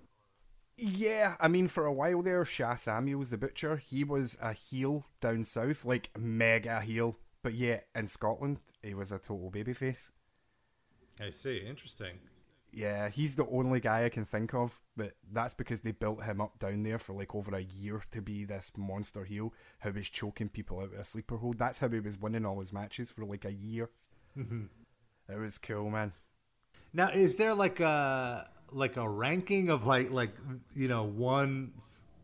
[0.78, 5.06] Yeah, I mean, for a while there, Sha Samuels, the butcher, he was a heel
[5.22, 7.18] down south, like mega heel.
[7.44, 10.12] But yeah, in Scotland, he was a total babyface.
[11.22, 11.58] I see.
[11.60, 12.20] Interesting.
[12.72, 16.42] Yeah, he's the only guy I can think of, but that's because they built him
[16.42, 20.10] up down there for like over a year to be this monster heel who was
[20.10, 21.58] choking people out of a sleeper hold.
[21.58, 23.90] That's how he was winning all his matches for like a year.
[24.38, 24.66] Mm-hmm.
[25.30, 26.14] It was cool, man.
[26.94, 30.36] Now, is there like a like a ranking of like like
[30.76, 31.74] you know one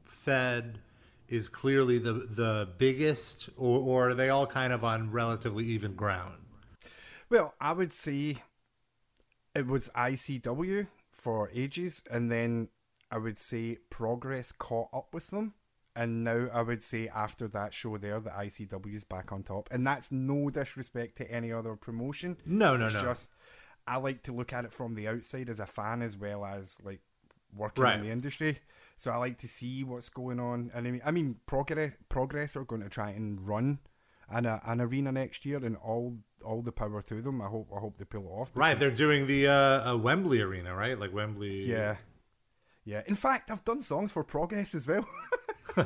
[0.06, 0.80] Fed
[1.30, 5.96] is clearly the the biggest, or or are they all kind of on relatively even
[5.96, 6.36] ground?
[7.30, 8.38] Well, I would say
[9.56, 12.70] it was ICW for ages, and then
[13.12, 15.54] I would say Progress caught up with them.
[15.96, 19.70] And now I would say after that show there, the ICW is back on top.
[19.72, 22.38] And that's no disrespect to any other promotion.
[22.48, 23.02] No, no, it's no.
[23.04, 23.32] just
[23.86, 26.82] I like to look at it from the outside as a fan as well as
[26.84, 27.02] like
[27.56, 28.00] working Right.
[28.00, 28.58] in the industry.
[28.98, 30.72] So I like to see what's going on.
[30.74, 33.78] And I mean, I mean, Progress, Progress are going to try and run
[34.30, 37.42] an, a, an arena next year, and all all the power to them.
[37.42, 38.52] I hope I hope they pull it off.
[38.56, 41.00] Right, they're doing the uh, uh, Wembley Arena, right?
[41.00, 41.70] Like Wembley.
[41.70, 41.98] yeah,
[42.86, 43.04] yeah.
[43.08, 45.08] In fact, I've done songs for Progress as well.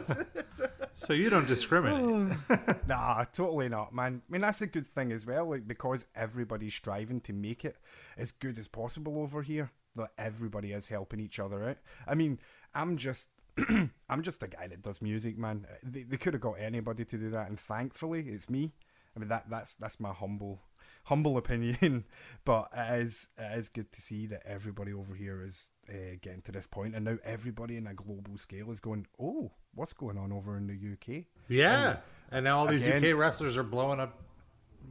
[0.97, 2.35] So you don't discriminate.
[2.87, 4.23] nah, totally not, man.
[4.27, 7.77] I mean, that's a good thing as well, like because everybody's striving to make it
[8.17, 9.71] as good as possible over here.
[9.95, 11.77] That everybody is helping each other out.
[12.07, 12.39] I mean,
[12.73, 13.29] I'm just.
[14.09, 15.65] I'm just a guy that does music, man.
[15.83, 18.73] They, they could have got anybody to do that, and thankfully, it's me.
[19.15, 20.61] I mean, that that's that's my humble
[21.05, 22.03] humble opinion,
[22.45, 26.41] but it is it is good to see that everybody over here is uh, getting
[26.43, 30.17] to this point, and now everybody in a global scale is going, "Oh, what's going
[30.17, 31.97] on over in the UK?" Yeah.
[32.31, 34.21] And now all these Again- UK wrestlers are blowing up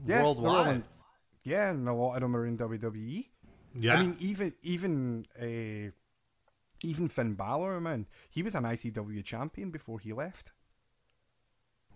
[0.07, 0.83] Yeah, worldwide.
[1.45, 3.27] yeah, and a lot of them are in WWE.
[3.79, 3.95] Yeah.
[3.95, 5.93] I mean, even even uh,
[6.87, 10.53] even Finn Balor, man, he was an ICW champion before he left.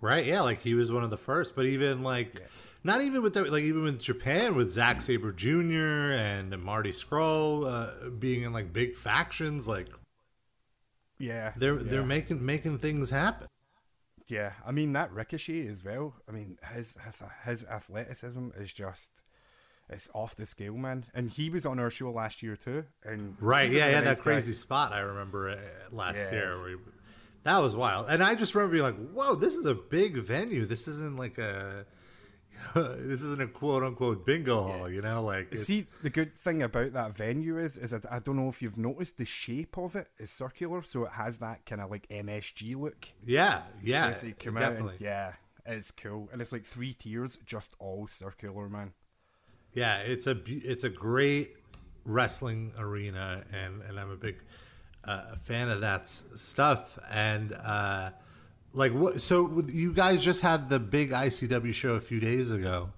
[0.01, 2.41] Right, yeah, like he was one of the first, but even like,
[2.83, 6.13] not even with the, like even with Japan with Zack Sabre Jr.
[6.15, 9.89] and Marty Scurll uh, being in like big factions, like
[11.19, 11.83] Yeah, they're yeah.
[11.83, 13.47] they're making making things happen.
[14.29, 16.15] Yeah, I mean that Ricochet as well.
[16.29, 19.23] I mean his his his athleticism is just
[19.91, 21.05] it's off the scale, man.
[21.15, 22.85] And he was on our show last year too.
[23.05, 24.33] And Right, yeah, yeah, nice that guy.
[24.33, 25.57] crazy spot I remember uh,
[25.95, 26.31] last Yeah.
[26.33, 26.61] year.
[26.61, 26.77] Where he,
[27.43, 30.65] that was wild, and I just remember being like, "Whoa, this is a big venue.
[30.67, 31.85] This isn't like a."
[32.75, 35.23] this isn't a quote unquote bingo hall, you know.
[35.23, 38.61] Like, See, the good thing about that venue is, is that I don't know if
[38.61, 42.07] you've noticed the shape of it is circular, so it has that kind of like
[42.11, 43.09] MSG look.
[43.25, 44.97] yeah, yeah, Yeah, so you come out and- definitely.
[45.01, 45.33] yeah,
[45.65, 48.93] it's cool, and it's like three tiers, just all circular, man.
[49.75, 51.57] Yeah, it's a it's a great
[52.05, 54.37] wrestling arena, and and I'm a big
[55.05, 56.99] uh, fan of that stuff.
[57.11, 58.11] And uh,
[58.73, 59.21] like what?
[59.21, 62.91] So you guys just had the big ICW show a few days ago,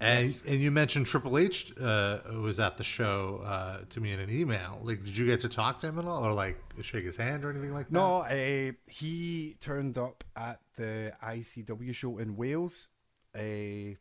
[0.00, 4.20] and and you mentioned Triple H uh, was at the show uh, to me in
[4.20, 4.80] an email.
[4.82, 7.44] Like, did you get to talk to him at all, or like shake his hand
[7.44, 7.92] or anything like that?
[7.92, 12.88] No, uh, he turned up at the ICW show in Wales,
[13.34, 13.94] uh,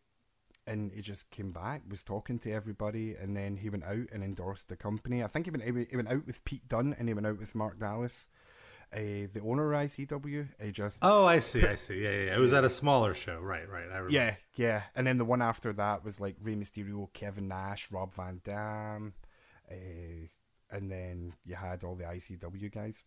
[0.70, 4.24] and he just came back, was talking to everybody, and then he went out and
[4.24, 5.24] endorsed the company.
[5.24, 7.56] I think he went he went- out with Pete Dunne and he went out with
[7.56, 8.28] Mark Dallas,
[8.94, 8.98] uh,
[9.34, 10.48] the owner of ICW.
[10.62, 12.02] He just Oh, I see, I see.
[12.04, 12.36] Yeah, yeah, yeah.
[12.36, 13.68] It was at a smaller show, right?
[13.70, 13.84] Right.
[13.92, 14.10] I remember.
[14.12, 18.14] yeah, yeah, and then the one after that was like Rey Mysterio, Kevin Nash, Rob
[18.14, 19.14] Van Dam,
[19.72, 20.28] uh,
[20.72, 23.04] and then you had all the ICW guys.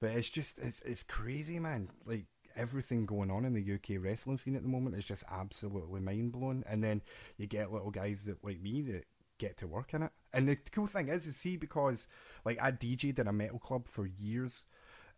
[0.00, 1.88] But it's just it's it's crazy, man.
[2.04, 6.00] Like everything going on in the UK wrestling scene at the moment is just absolutely
[6.00, 6.64] mind blowing.
[6.66, 7.02] And then
[7.36, 9.04] you get little guys that like me that
[9.38, 10.12] get to work in it.
[10.32, 12.08] And the cool thing is, is see because
[12.44, 14.64] like I DJ'd in a metal club for years,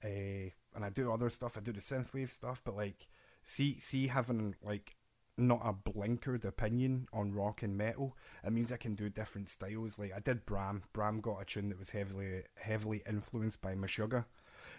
[0.04, 1.56] uh, and I do other stuff.
[1.56, 3.08] I do the synthwave stuff, but like
[3.44, 4.96] see see having like
[5.38, 8.16] not a blinkered opinion on rock and metal.
[8.44, 9.98] It means I can do different styles.
[9.98, 10.82] Like I did Bram.
[10.92, 14.24] Bram got a tune that was heavily heavily influenced by Meshuggah.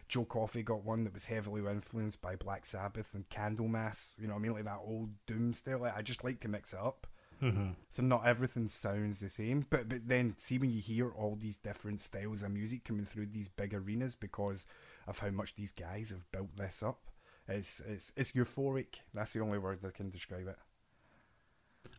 [0.07, 4.19] Joe Coffey got one that was heavily influenced by Black Sabbath and Candlemass.
[4.19, 4.53] You know I mean?
[4.53, 5.79] Like that old doom style.
[5.79, 7.07] Like, I just like to mix it up.
[7.41, 7.71] Mm-hmm.
[7.89, 9.65] So not everything sounds the same.
[9.69, 13.27] But but then see when you hear all these different styles of music coming through
[13.27, 14.65] these big arenas because
[15.05, 17.11] of how much these guys have built this up.
[17.47, 19.01] It's it's it's euphoric.
[19.13, 20.57] That's the only word that can describe it.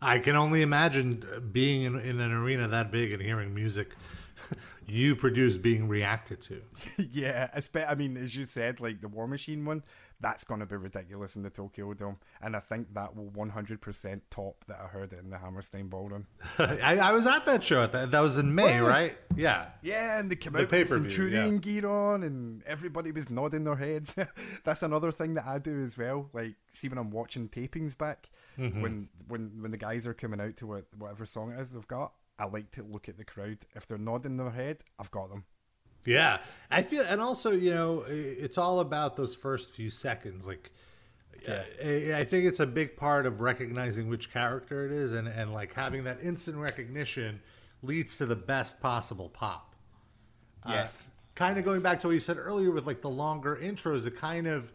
[0.00, 3.94] I can only imagine uh, being in, in an arena that big and hearing music
[4.86, 6.60] you produce being reacted to.
[7.10, 9.82] yeah, espe- I mean, as you said, like the War Machine one,
[10.20, 14.20] that's going to be ridiculous in the Tokyo Dome, and I think that will 100%
[14.30, 16.26] top that I heard it in the Hammerstein Ballroom.
[16.58, 17.86] I, I was at that show.
[17.86, 18.88] That, that was in May, Wow.
[18.88, 19.16] right?
[19.36, 19.66] Yeah.
[19.82, 23.76] Yeah, and they came The out with pay-per-view, gear on, and everybody was nodding their
[23.76, 24.16] heads.
[24.64, 26.28] That's another thing that I do as well.
[26.32, 28.82] Like, see when I'm watching tapings back, Mm-hmm.
[28.82, 31.86] when when when the guys are coming out to what, whatever song it is they've
[31.86, 33.58] got, I like to look at the crowd.
[33.76, 35.44] If they're nodding their head, I've got them.
[36.04, 36.38] Yeah.
[36.70, 40.46] I feel, and also, you know, it's all about those first few seconds.
[40.46, 40.72] Like,
[41.48, 45.28] uh, I I think it's a big part of recognizing which character it is, and,
[45.28, 47.40] and like having that instant recognition
[47.82, 49.74] leads to the best possible pop.
[50.68, 51.10] Yes.
[51.34, 54.16] kind of going back to what you said earlier with like the longer intros, it
[54.16, 54.72] kind of uh,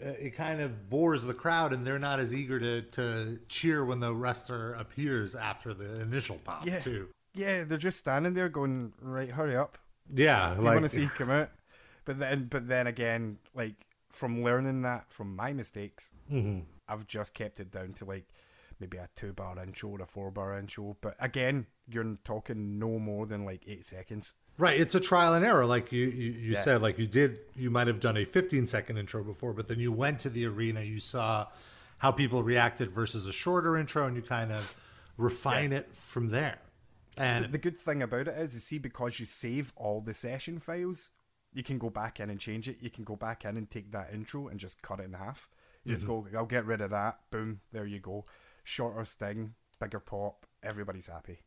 [0.00, 4.00] it kind of bores the crowd, and they're not as eager to to cheer when
[4.00, 6.80] the wrestler appears after the initial pop Yeah.
[6.80, 7.08] too.
[7.34, 9.78] Yeah, they're just standing there going, right, hurry up.
[10.12, 11.50] Yeah, I like want to see come out.
[12.04, 13.74] But then, but then again, like
[14.10, 16.60] from learning that from my mistakes, Mm-hmm.
[16.88, 18.24] I've just kept it down to like
[18.80, 20.96] maybe a two bar intro or a four bar intro.
[21.00, 24.34] But again, you're talking no more than like eight seconds.
[24.58, 26.64] Right, it's a trial and error, like you you, you Yeah.
[26.64, 26.82] said.
[26.82, 29.92] Like you did, you might have done a 15 second intro before, but then you
[29.92, 31.48] went to the arena, you saw
[31.98, 34.76] how people reacted versus a shorter intro, and you kind of
[35.16, 36.58] refine it from there.
[37.16, 40.58] And The good thing about it is, you see, because you save all the session
[40.58, 41.10] files,
[41.52, 42.78] you can go back in and change it.
[42.80, 45.48] You can go back in and take that intro and just cut it in half.
[45.84, 46.32] You just mm-hmm.
[46.32, 47.18] go, I'll get rid of that.
[47.30, 48.26] Boom, there you go.
[48.64, 50.46] Shorter sting, bigger pop.
[50.62, 51.40] Everybody's happy.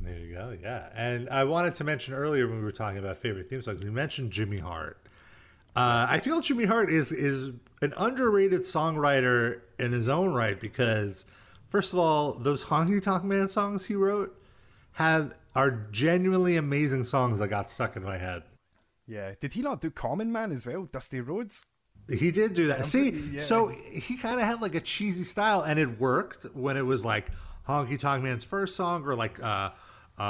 [0.00, 0.56] There you go.
[0.60, 0.88] Yeah.
[0.94, 3.90] And I wanted to mention earlier when we were talking about favorite theme songs, we
[3.90, 4.98] mentioned Jimmy Hart.
[5.76, 7.50] Uh, I feel Jimmy Hart is is
[7.82, 11.24] an underrated songwriter in his own right because,
[11.68, 14.36] first of all, those Honky Tonk Man songs he wrote
[14.92, 18.42] have are genuinely amazing songs that got stuck in my head.
[19.06, 19.32] Yeah.
[19.40, 20.84] Did he not do Common Man as well?
[20.84, 21.64] Dusty Rhodes?
[22.08, 22.86] He did do that.
[22.86, 23.40] See, yeah.
[23.40, 27.04] so he kind of had like a cheesy style, and it worked when it was
[27.04, 27.30] like
[27.68, 29.70] Honky Tonk Man's first song, or like uh,
[30.18, 30.22] uh,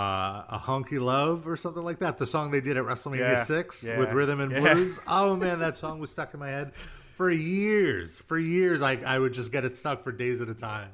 [0.48, 2.18] a Honky Love, or something like that.
[2.18, 4.52] The song they did at WrestleMania Yeah, Six yeah, with Rhythm and.
[4.52, 4.98] Blues.
[5.06, 6.74] Oh man, that song was stuck in my head
[7.14, 8.18] for years.
[8.18, 10.90] For years, I I would just get it stuck for days at a time.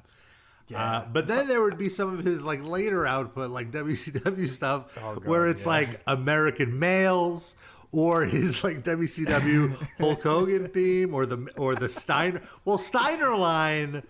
[0.68, 0.82] Yeah.
[0.82, 4.96] Uh, but then there would be some of his like later output, like WCW stuff,
[4.98, 5.68] Oh, God, where it's yeah.
[5.72, 7.54] like American males
[7.94, 12.42] or his like WCW Hulk Hogan theme or the or the Steiner.
[12.64, 14.02] Well, Steiner line,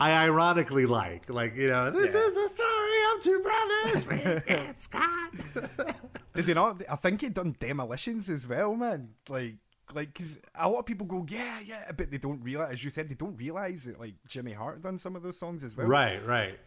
[0.00, 2.20] I ironically like, like you know, this Yeah.
[2.26, 5.32] is the story of two brothers, and Scott.
[6.34, 6.82] Did they not?
[6.90, 9.10] I think he done demolitions as well, man.
[9.28, 9.54] Like,
[9.94, 12.90] like, cause a lot of people go, yeah, yeah, but they don't realize, as you
[12.90, 15.86] said, they don't realize that like Jimmy Hart done some of those songs as well.
[15.86, 16.58] Right, right.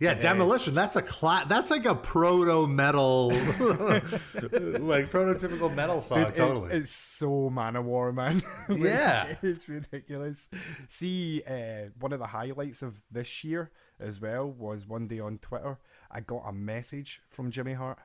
[0.00, 0.74] Yeah, demolition.
[0.74, 6.18] That's a cla- That's like a proto metal, like prototypical metal song.
[6.24, 6.72] Dude, it- totally.
[6.72, 8.42] it's so Manowar, man.
[8.68, 9.34] Like, Yeah.
[9.42, 10.48] it's ridiculous.
[10.88, 15.38] See, uh, one of the highlights of this year as well was one day on
[15.38, 15.78] Twitter,
[16.10, 17.98] I got a message from Jimmy Hart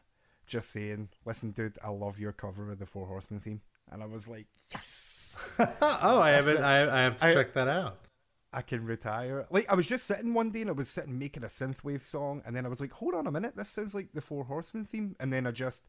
[0.48, 4.06] just saying, "Listen, dude, I love your cover of the Four Horsemen theme," and I
[4.08, 5.38] was like, "Yes."
[5.82, 6.58] oh, I haven't.
[6.58, 8.00] I, I have to I- check that out.
[8.52, 9.46] I can retire.
[9.52, 12.42] Like I was just sitting one day and I was sitting making a synthwave song,
[12.46, 14.86] and then I was like, "Hold on a minute, this sounds like the Four Horsemen
[14.86, 15.86] theme." And then I just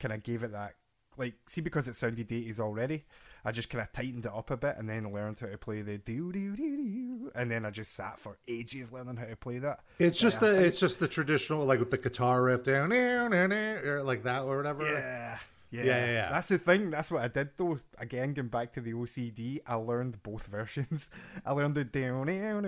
[0.00, 0.74] kind of gave it that,
[1.16, 3.04] like, see, because it sounded 80s already,
[3.44, 5.82] I just kind of tightened it up a bit, and then learned how to play
[5.82, 9.36] the do do do do, and then I just sat for ages learning how to
[9.36, 9.80] play that.
[9.98, 14.22] It's just the think- it's just the traditional like with the guitar riff down like
[14.22, 14.84] that or whatever.
[14.84, 15.38] Yeah.
[15.70, 15.84] Yeah.
[15.84, 16.30] Yeah, yeah, yeah.
[16.30, 16.90] That's the thing.
[16.90, 17.76] That's what I did though.
[17.98, 21.10] Again, going back to the OCD, I learned both versions.
[21.44, 22.62] I learned the down, down,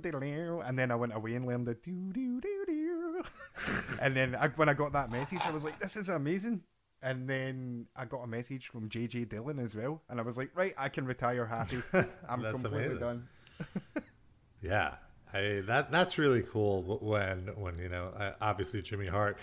[0.00, 3.22] down, and then I went away and learned the do do do do.
[4.02, 6.62] and then I, when I got that message, I was like, "This is amazing."
[7.04, 10.50] And then I got a message from JJ Dillon as well, and I was like,
[10.54, 11.82] "Right, I can retire happy.
[12.28, 12.98] I'm completely amazing.
[12.98, 13.28] done."
[14.60, 14.94] Yeah,
[15.32, 19.38] I that that's really cool when when you know uh, obviously Jimmy Hart,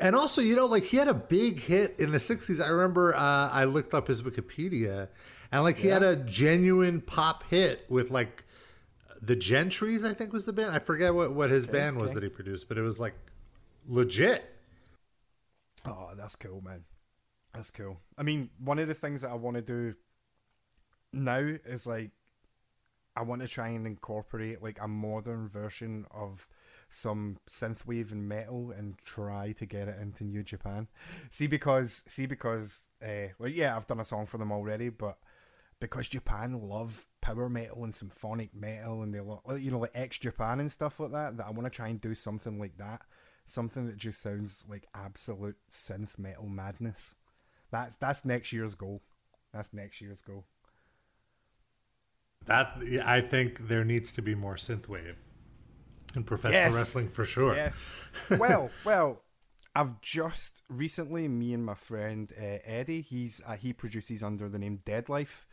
[0.00, 2.64] and also you know like he had a big hit in the '60s.
[2.64, 5.08] I remember uh, I looked up his Wikipedia,
[5.52, 8.44] and like he had a genuine pop hit with like
[9.20, 10.04] the Gentrys.
[10.04, 10.72] I think was the band.
[10.72, 12.14] I forget what what his band was okay.
[12.14, 13.14] that he produced, but it was like
[13.86, 14.44] legit.
[15.84, 16.84] Oh, that's cool, man.
[17.54, 18.00] That's cool.
[18.16, 19.94] I mean, one of the things that I want to do
[21.12, 22.10] now is like
[23.16, 26.46] I want to try and incorporate like a modern version of
[26.88, 30.88] some synthwave and metal and try to get it into New Japan.
[31.30, 35.18] See because see because uh well yeah, I've done a song for them already, but
[35.80, 40.18] because Japan love power metal and symphonic metal and they love you know like X
[40.18, 43.02] Japan and stuff like that that I want to try and do something like that
[43.48, 47.14] something that just sounds like absolute synth metal madness.
[47.70, 49.02] That's that's next year's goal.
[49.52, 50.44] That's next year's goal.
[52.46, 55.16] That I think there needs to be more synthwave
[56.14, 56.74] in professional Yes.
[56.74, 57.54] wrestling for sure.
[57.54, 57.84] Yes.
[58.38, 59.22] well, well,
[59.74, 64.58] I've just recently, me and my friend uh, Eddie, he's uh, he produces under the
[64.58, 65.46] name Dead Life.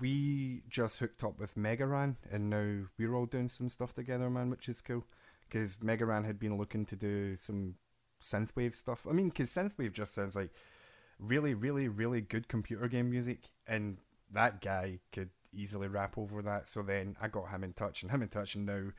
[0.00, 4.30] We just hooked up with Mega Ran, and now we're all doing some stuff together,
[4.30, 5.04] man, which is cool.
[5.46, 7.74] Because Mega Ran had been looking to do some
[8.20, 9.06] synthwave stuff.
[9.08, 10.50] I mean, because synthwave just sounds like
[11.18, 13.98] really, really, really good computer game music, and
[14.32, 16.68] that guy could easily rap over that.
[16.68, 18.90] So then I got him in touch, and him in touch, and now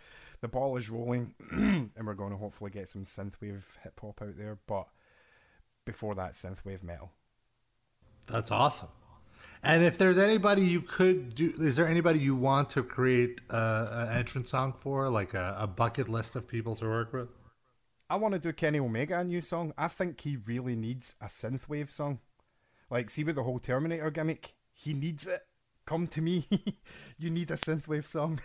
[0.42, 4.38] the ball is rolling, and we're going to hopefully get some synthwave hip hop out
[4.38, 4.58] there.
[4.68, 4.88] But
[5.86, 7.12] before that, synthwave metal.
[8.28, 8.90] That's awesome.
[9.64, 14.18] And if there's anybody you could do, is there anybody you want to create an
[14.18, 17.30] entrance song for, like a, a bucket list of people to work with?
[18.10, 19.74] I want to do Kenny Omega a new song.
[19.78, 22.20] I think he really needs a synthwave song.
[22.90, 25.44] Like, see with the whole Terminator gimmick, he needs it
[25.92, 26.46] come to me.
[27.18, 28.40] you need a synthwave song.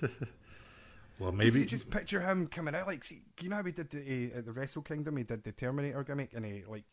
[1.20, 3.90] well, maybe you just picture him coming out like, see, you know how he did
[3.90, 6.84] the uh, at the Wrestle Kingdom, he did the Terminator gimmick, and he like.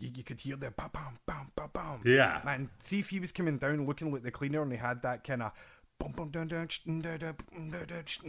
[0.00, 2.00] You, you could hear the bam bam bam bam bam.
[2.04, 2.40] Yeah.
[2.44, 5.24] Man, see if he was coming down looking like the cleaner and he had that
[5.24, 5.50] kind of
[5.98, 6.68] bum bum dun dun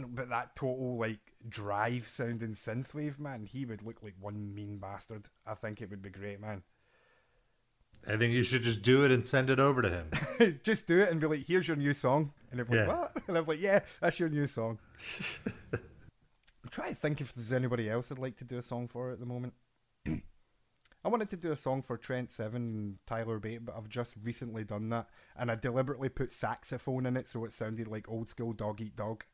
[0.08, 5.28] but that total like drive sounding synthwave man, he would look like one mean bastard.
[5.46, 6.64] I think it would be great, man.
[8.08, 10.60] I think you should just do it and send it over to him.
[10.64, 12.86] Just do it and be like, "Here's your new song," and like, Yeah.
[12.86, 14.78] "What?" And I'm like, "Yeah, that's your new song."
[15.72, 19.10] I'm trying to think if there's anybody else I'd like to do a song for
[19.10, 19.52] at the moment.
[20.06, 24.16] I wanted to do a song for Trent Seven and Tyler Bate, but I've just
[24.22, 28.28] recently done that, and I deliberately put saxophone in it so it sounded like old
[28.28, 29.24] school dog eat dog,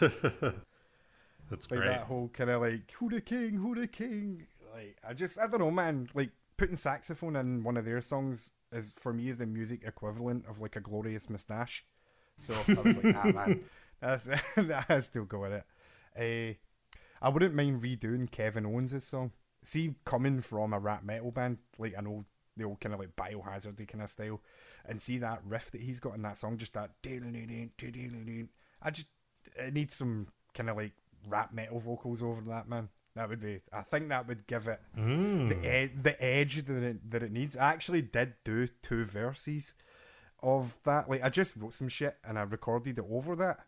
[0.00, 1.86] That's like great.
[1.88, 5.46] that whole kind of like "Who the King, Who the King." Like I just I
[5.46, 6.08] don't know, man.
[6.14, 10.44] Like putting saxophone in one of their songs is for me is the music equivalent
[10.48, 11.84] of like a glorious moustache.
[12.38, 13.60] So I was like, ah man,
[14.00, 14.24] that's
[14.56, 15.64] that to go with it.
[16.18, 16.54] Uh,
[17.24, 19.32] I wouldn't mind redoing Kevin Owens' song.
[19.62, 22.24] See, coming from a rap metal band, like an old
[22.56, 24.40] the old kind of like biohazardy kind of style,
[24.86, 26.90] and see that riff that he's got in that song, just that.
[28.82, 29.08] I just
[29.56, 30.92] it needs some kind of like
[31.28, 32.88] rap metal vocals over that man.
[33.16, 33.60] That would be.
[33.72, 35.48] I think that would give it mm.
[35.48, 37.56] the ed- the edge that it, that it needs.
[37.56, 39.74] I actually did do two verses
[40.42, 41.08] of that.
[41.08, 43.60] Like I just wrote some shit and I recorded it over that.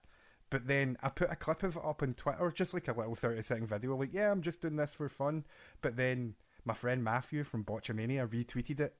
[0.50, 3.14] But then I put a clip of it up on Twitter, just like a little
[3.14, 3.96] thirty second video.
[3.96, 5.44] Like, yeah, I'm just doing this for fun.
[5.80, 6.34] But then
[6.66, 8.94] my friend Matthew from Botchamania retweeted it,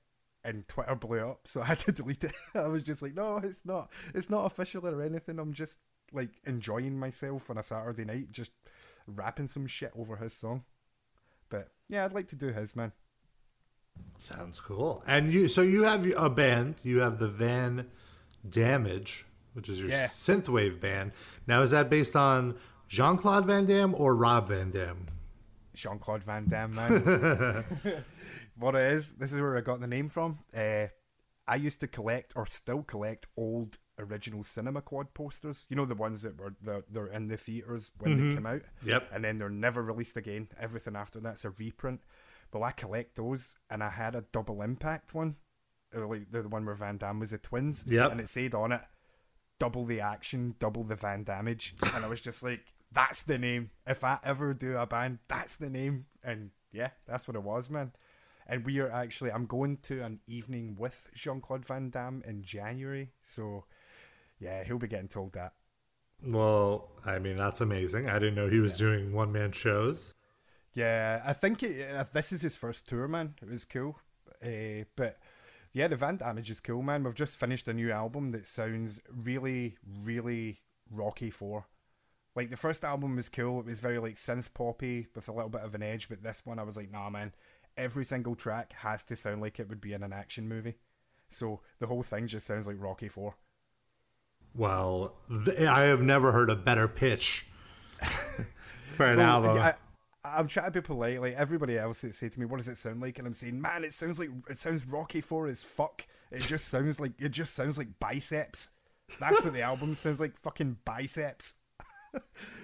[0.45, 1.41] and Twitter blew up.
[1.47, 2.33] So I had to delete it.
[2.55, 3.91] I was just like, no, it's not.
[4.15, 5.39] It's not official or anything.
[5.39, 5.79] I'm just
[6.13, 8.53] like enjoying myself on a Saturday night, just
[9.09, 10.65] rapping some shit over his song.
[11.49, 12.93] But yeah, I'd like to do his man.
[14.19, 15.03] Sounds cool.
[15.07, 16.77] And you, so you have a band.
[16.83, 17.87] You have the Van
[18.49, 20.07] Damage, which is your Yeah.
[20.07, 21.13] synthwave band.
[21.47, 22.57] Now, is that based on
[22.89, 25.07] Jean Claude Van Damme or Rob Van Dam?
[25.75, 27.65] Jean Claude Van Damme, man.
[28.57, 30.39] what it is, this is where I got the name from.
[30.57, 30.87] Uh,
[31.47, 35.67] I used to collect, or still collect, old original cinema quad posters.
[35.69, 38.63] You know the ones that were they're, they're in the theaters when they came out.
[38.85, 39.11] Yep.
[39.13, 40.49] And then they're never released again.
[40.61, 42.01] Everything after that's a reprint.
[42.53, 45.37] well I collect those, and I had a double impact one,
[45.97, 47.85] uh, like the, one where Van Damme was the twins.
[47.89, 48.13] Yep.
[48.13, 48.83] And it said on it,
[49.59, 51.75] double the action, double the Van damage.
[51.95, 53.71] and I was just like, that's the name.
[53.87, 56.07] If I ever do a band, that's the name.
[56.23, 57.93] And yeah, that's what it was, man.
[58.47, 62.43] And we are actually, I'm going to an evening with Jean Claude Van Damme in
[62.43, 63.11] January.
[63.21, 63.65] So
[64.39, 65.53] yeah, he'll be getting told that.
[66.23, 68.09] Well, I mean, that's amazing.
[68.09, 70.15] I didn't know he was doing one man shows.
[70.75, 73.35] Yeah, I think it, uh, this is his first tour, man.
[73.43, 73.99] It was cool.
[74.45, 75.19] Uh, but
[75.73, 77.05] yeah, the Van Damage is cool, man.
[77.05, 80.61] We've just finished a new album that sounds really, really
[80.91, 81.67] Rocky 4.
[82.35, 83.61] Like, the first album was cool.
[83.61, 86.09] It was very, like, synth poppy with a little bit of an edge.
[86.09, 87.33] But this one, I was like, nah, man.
[87.77, 90.75] Every single track has to sound like it would be in an action movie.
[91.29, 93.35] So the whole thing just sounds like Rocky 4.
[94.55, 97.47] Well, th- I have never heard a better pitch
[98.87, 99.59] for an Well, album.
[99.59, 99.75] I,
[100.25, 101.21] I'm trying to be polite.
[101.21, 103.61] Like everybody else that say to me, "What does it sound like?" and I'm saying,
[103.61, 106.07] "Man, it sounds like it sounds Rocky Four as fuck.
[106.31, 108.71] It just sounds like it just sounds like biceps.
[109.21, 110.39] That's what the album sounds like.
[110.39, 111.55] Fucking biceps."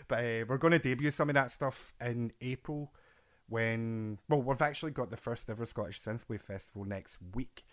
[0.08, 2.92] but uh, we're going to debut some of that stuff in April.
[3.46, 7.64] When well, we've actually got the first ever Scottish Synthwave Festival next week,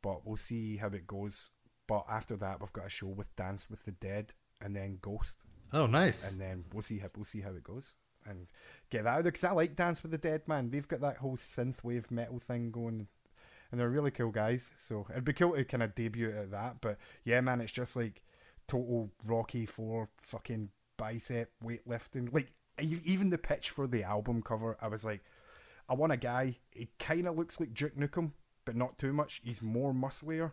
[0.00, 1.50] but we'll see how it goes.
[1.88, 5.44] But after that, we've got a show with Dance with the Dead and then Ghost
[5.72, 6.30] oh, nice.
[6.30, 7.94] and then we'll see how we'll see how it goes
[8.26, 8.46] and
[8.90, 10.70] get that out there because I like Dance with the Dead, man.
[10.70, 13.06] They've got that whole synthwave metal thing going,
[13.70, 14.72] and they're really cool guys.
[14.76, 16.80] So it'd be cool to kind of debut at that.
[16.80, 18.22] But yeah, man, it's just like
[18.66, 22.32] total Rocky Four fucking bicep weightlifting.
[22.32, 25.22] Like even the pitch for the album cover, I was like,
[25.88, 26.56] I want a guy.
[26.70, 28.32] He kind of looks like Duke Nukem,
[28.64, 29.40] but not too much.
[29.42, 30.52] He's more musclier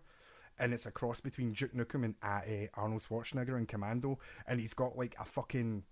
[0.60, 4.60] and it's a cross between Duke Nukem and uh, uh, Arnold Schwarzenegger in Commando, and
[4.60, 5.84] he's got like a fucking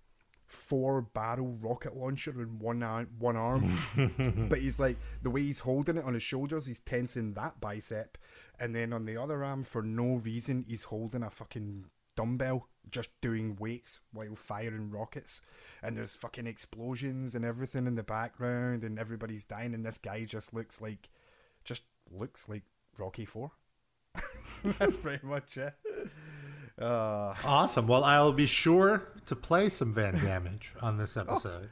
[0.46, 3.78] four barrel rocket launcher in one arm, one arm.
[4.48, 8.18] but he's like the way he's holding it on his shoulders, he's tensing that bicep,
[8.58, 11.86] and then on the other arm, for no reason, he's holding a fucking
[12.16, 15.42] dumbbell, just doing weights while firing rockets.
[15.82, 20.24] And there's fucking explosions and everything in the background, and everybody's dying, and this guy
[20.24, 21.08] just looks like,
[21.64, 22.62] just looks like
[22.98, 23.52] Rocky Four.
[24.78, 25.74] That's pretty much it.
[26.80, 27.86] Uh, awesome.
[27.86, 31.68] Well, I'll be sure to play some Van Damage on this episode.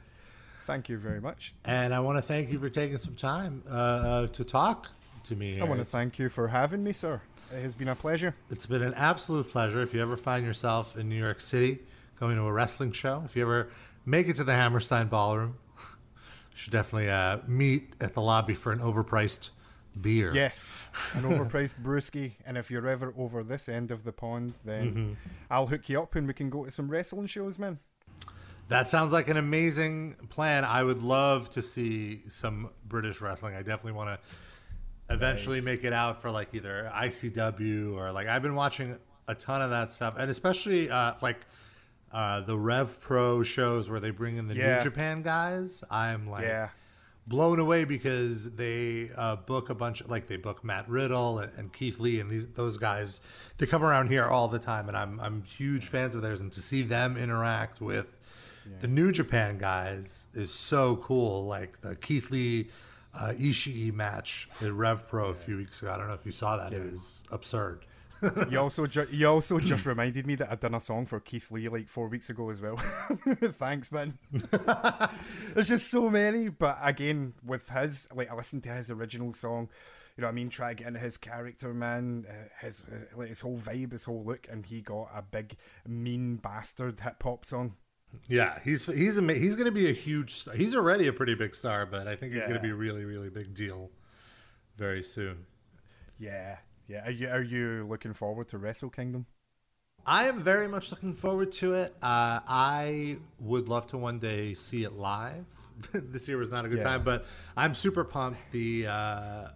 [0.61, 1.55] thank you very much.
[1.65, 4.89] And I want to thank you for taking some time uh, uh, to talk
[5.25, 5.59] to me.
[5.59, 7.19] I want to thank you for having me, sir.
[7.51, 8.35] It has been a pleasure.
[8.49, 9.81] It's been an absolute pleasure.
[9.81, 11.79] If you ever find yourself in New York City,
[12.19, 13.69] going to a wrestling show, if you ever
[14.05, 18.71] make it to the Hammerstein Ballroom, you should definitely uh, meet at the lobby for
[18.71, 19.49] an overpriced
[19.99, 20.31] beer.
[20.33, 20.73] Yes,
[21.13, 22.33] an overpriced brewski.
[22.45, 25.17] And if you're ever over this end of the pond, then
[25.49, 27.79] I'll hook you up and we can go to some wrestling shows, man.
[28.69, 30.63] That sounds like an amazing plan.
[30.65, 33.55] I would love to see some British wrestling.
[33.55, 35.65] I definitely want to eventually Nice.
[35.65, 39.69] make it out for like either ICW or like I've been watching a ton of
[39.71, 41.37] that stuff, and especially uh, like
[42.11, 44.77] uh, the Rev Pro shows where they bring in the Yeah.
[44.77, 45.83] New Japan guys.
[45.91, 46.69] I'm like Yeah.
[47.25, 51.51] Blown away because they uh, book a bunch of like they book Matt Riddle and,
[51.57, 53.21] and Keith Lee and these those guys
[53.57, 54.87] they come around here all the time.
[54.87, 56.41] And I'm I'm huge fans of theirs.
[56.41, 58.07] And to see them interact with
[58.79, 61.45] the New Japan guys is so cool.
[61.45, 62.69] Like the Keith Lee
[63.13, 65.91] uh, Ishii match at Rev Pro a few weeks ago.
[65.91, 66.73] I don't know if you saw that.
[66.73, 67.85] It was absurd
[68.49, 71.51] You also ju- you also just reminded me that I'd done a song for Keith
[71.51, 72.77] Lee like four weeks ago as well.
[73.27, 74.17] Thanks, man.
[75.53, 79.69] There's just so many, but again, with his like I listened to his original song.
[80.15, 80.49] You know what I mean?
[80.49, 82.25] Try to get into his character, man.
[82.29, 82.33] Uh,
[82.65, 85.55] his uh, like his whole vibe, his whole look, and he got a big
[85.87, 87.75] mean bastard hip hop song.
[88.29, 90.53] yeah he's he's ama- he's going to be a huge star.
[90.55, 93.05] he's already a pretty big star but I think he's going to be a really
[93.05, 93.89] really big deal
[94.77, 95.47] very soon
[96.19, 96.57] Yeah,
[96.87, 97.07] yeah.
[97.07, 99.25] Are you are you looking forward to Wrestle Kingdom?
[100.05, 101.95] I am very much looking forward to it.
[102.01, 105.45] Uh, I would love to one day see it live.
[105.93, 106.83] this year was not a good Yeah.
[106.83, 107.25] time, but
[107.55, 108.39] I'm super pumped.
[108.51, 109.47] The uh,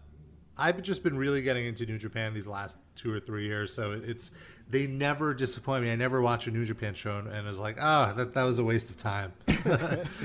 [0.58, 3.92] I've just been really getting into New Japan these last two or three years, so
[3.92, 4.32] it's
[4.70, 5.92] they never disappoint me.
[5.92, 8.64] I never watch a New Japan show and it's like, oh, that that was a
[8.64, 9.34] waste of time,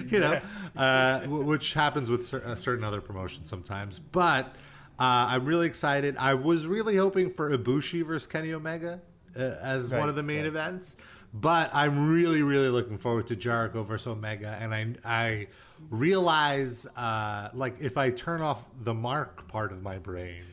[0.09, 0.40] you know,
[0.76, 3.98] uh, which happens with cer- uh, certain other promotions sometimes.
[3.98, 4.55] But
[4.99, 6.16] uh, I'm really excited.
[6.16, 9.01] I was really hoping for Ibushi versus Kenny Omega
[9.36, 10.47] uh, as one of the main right.
[10.47, 10.97] events.
[11.34, 15.47] But I'm really, really looking forward to Jericho versus Omega, and I I
[15.88, 20.45] realize uh, like if I turn off the mark part of my brain,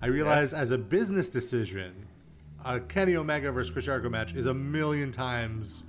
[0.00, 2.06] I realize as a business decision,
[2.64, 5.82] a Kenny Omega versus Chris Jericho match is a million times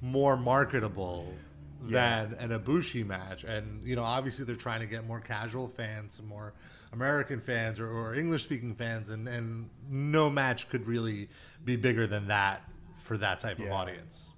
[0.00, 1.34] more marketable
[1.82, 6.14] than an Ibushi match, and you know obviously they're trying to get more casual fans,
[6.14, 6.52] some more
[6.92, 11.28] American fans or, or English speaking fans, and and no match could really
[11.64, 12.62] be bigger than that
[12.96, 14.30] for that type of audience.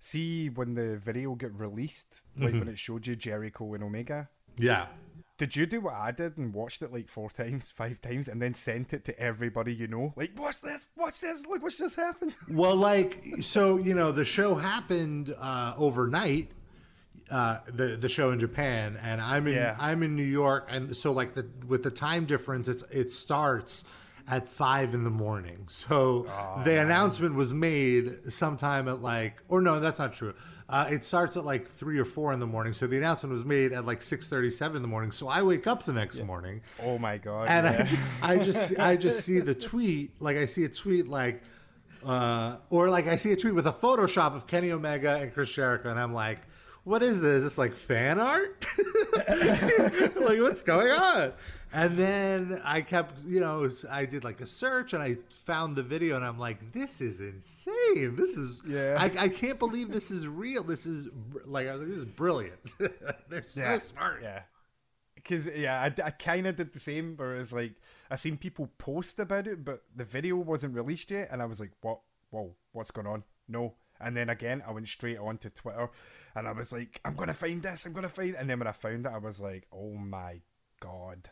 [0.00, 4.28] See when the video got released, like when it showed you Jericho and Omega.
[4.56, 4.86] Yeah.
[5.36, 8.40] Did you do what I did and watched it like four times, five times, and
[8.40, 10.12] then sent it to everybody you know?
[10.16, 12.34] Like, watch this, watch this, look what's just happened.
[12.48, 16.52] Well, like so, you know, the show happened uh, overnight.
[17.30, 19.76] Uh, the the show in Japan, and I'm in Yeah.
[19.80, 23.84] I'm in New York, and so like the with the time difference, it's it starts
[24.28, 25.64] at five in the morning.
[25.68, 26.26] So
[26.64, 30.34] the announcement was made sometime at like, or no, that's not true.
[30.66, 32.72] Uh, it starts at like three or four in the morning.
[32.72, 35.10] So the announcement was made at like six thirty seven in the morning.
[35.10, 37.48] So I wake up the next morning, Oh my god!
[37.48, 37.96] and yeah.
[38.22, 41.42] I, I just I just see the tweet like I see a tweet like
[42.04, 45.50] uh, or like I see a tweet with a Photoshop of Kenny Omega and Chris
[45.52, 46.40] Jericho and I'm like
[46.84, 47.38] what is this?
[47.38, 48.66] Is this like fan art?
[49.28, 51.32] like what's going on?
[51.72, 55.82] And then I kept, you know, I did like a search and I found the
[55.82, 58.14] video and I'm like, this is insane.
[58.14, 58.96] This is, Yeah.
[58.96, 60.62] I, I can't believe this is real.
[60.62, 61.08] This is
[61.44, 62.60] like, I was like, this is brilliant.
[63.28, 64.20] They're so yeah, smart.
[64.22, 64.42] Yeah,
[65.16, 67.14] because yeah, I, I kind of did the same.
[67.16, 67.72] Whereas like
[68.08, 71.58] I seen people post about it, but the video wasn't released yet, and I was
[71.58, 71.98] like, what?
[72.30, 73.24] Whoa, what's going on?
[73.48, 73.74] No.
[74.00, 75.88] And then again, I went straight on to Twitter,
[76.36, 77.86] and I was like, I'm gonna find this.
[77.86, 78.34] I'm gonna find.
[78.34, 80.40] And then when I found it, I was like, oh my
[80.80, 81.30] god.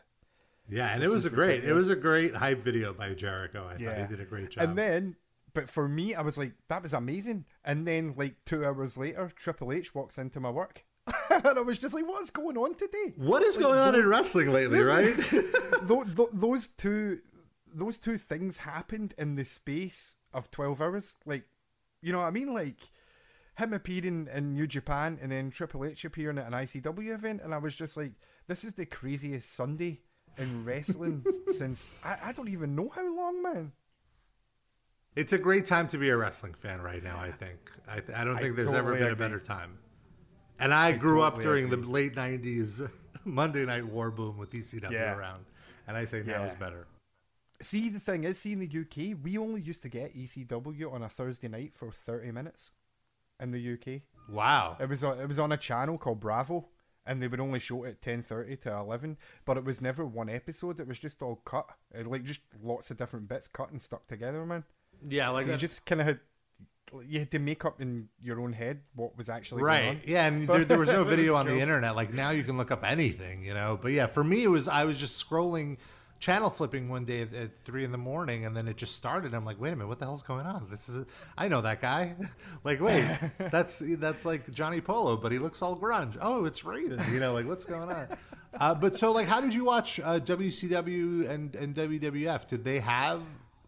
[0.69, 3.67] Yeah, and it was a great, it was a great hype video by Jericho.
[3.67, 4.69] I thought he did a great job.
[4.69, 5.15] And then,
[5.53, 7.45] but for me, I was like, that was amazing.
[7.65, 10.85] And then, like two hours later, Triple H walks into my work,
[11.29, 13.13] and I was just like, what's going on today?
[13.17, 15.13] what is going on in wrestling lately, right?
[15.83, 17.19] Tho- tho- those two,
[17.73, 21.17] those two things happened in the space of twelve hours.
[21.25, 21.43] Like,
[22.01, 22.53] you know what I mean?
[22.53, 22.77] Like
[23.55, 27.53] him appearing in New Japan and then Triple H appearing at an ICW event, and
[27.53, 28.13] I was just like,
[28.47, 30.01] this is the craziest Sunday
[30.37, 33.71] in wrestling since I, I don't even know how long, man.
[35.15, 37.19] it's a great time to be a wrestling fan right now.
[37.19, 37.59] I think.
[37.87, 39.77] I, I don't I think there's ever totally been a better time.
[40.59, 41.81] And I, grew up during agree.
[41.81, 42.89] the late '90s
[43.25, 45.15] Monday Night War boom with ECW Yeah.
[45.15, 45.45] around,
[45.87, 46.47] and I say now Yeah.
[46.47, 46.87] is better.
[47.61, 51.03] See, the thing is, see, in the UK, we only used to get ECW on
[51.03, 52.71] a Thursday night for 30 minutes
[53.43, 54.01] in the UK.
[54.29, 54.77] Wow.
[54.79, 56.67] It was on, it was on a channel called Bravo,
[57.05, 60.29] and they would only show it at 10.30 to 11, but it was never one
[60.29, 60.79] episode.
[60.79, 61.67] It was just all cut.
[61.93, 64.63] It, like, just lots of different bits cut and stuck together, man.
[65.07, 66.19] Yeah, like So you just kind of had
[67.07, 70.01] you had to make up in your own head what was actually going right on.
[70.05, 72.43] yeah and there, there was no It was video on the internet like now you
[72.43, 75.17] can look up anything you know but yeah for me it was i was just
[75.27, 75.77] scrolling
[76.23, 79.33] channel flipping one day at, at three in the morning and then it just started.
[79.33, 80.67] I'm like wait a minute what the hell's going on?
[80.69, 81.05] This is a,
[81.37, 82.15] i know that guy.
[82.63, 83.05] Like wait
[83.51, 86.17] that's that's like johnny polo but he looks all grunge.
[86.21, 88.07] Oh it's raven you know like what's going on?
[88.53, 92.79] Uh, but so like how did you watch uh, wcw and and wwf did they
[92.79, 93.19] have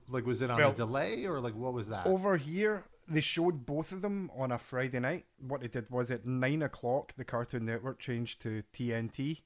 [0.10, 2.06] like was it on Well- a delay or like what was that?
[2.06, 5.26] Over here, they showed both of them on a Friday night.
[5.40, 9.42] What they did was at nine o'clock, the Cartoon Network changed to TNT,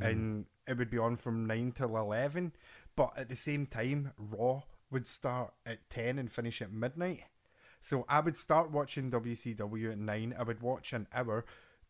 [0.00, 2.52] and it would be on from nine till eleven.
[2.94, 7.24] But at the same time, Raw would start at ten and finish at midnight.
[7.80, 10.34] So I would start watching WCW at nine.
[10.38, 11.44] I would watch an hour,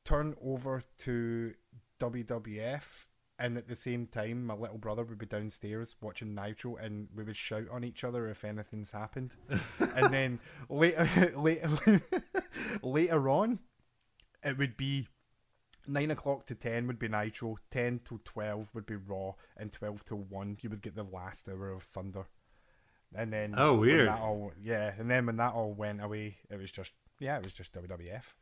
[0.04, 1.54] turn over to
[1.98, 3.06] WWF,
[3.38, 7.22] and at the same time, my little brother would be downstairs watching Nitro, and we
[7.22, 9.36] would shout on each other if anything's happened.
[9.78, 12.02] and then later, later,
[12.82, 13.58] later on,
[14.42, 15.08] it would be
[15.88, 20.04] nine o'clock to ten would be Nitro, ten to twelve would be Raw, and twelve
[20.06, 22.26] to one you would get the last hour of Thunder.
[23.14, 24.08] And then Oh, weird.
[24.08, 27.52] all, yeah, and then when that all went away, it was just yeah, it was
[27.54, 28.34] just WWF.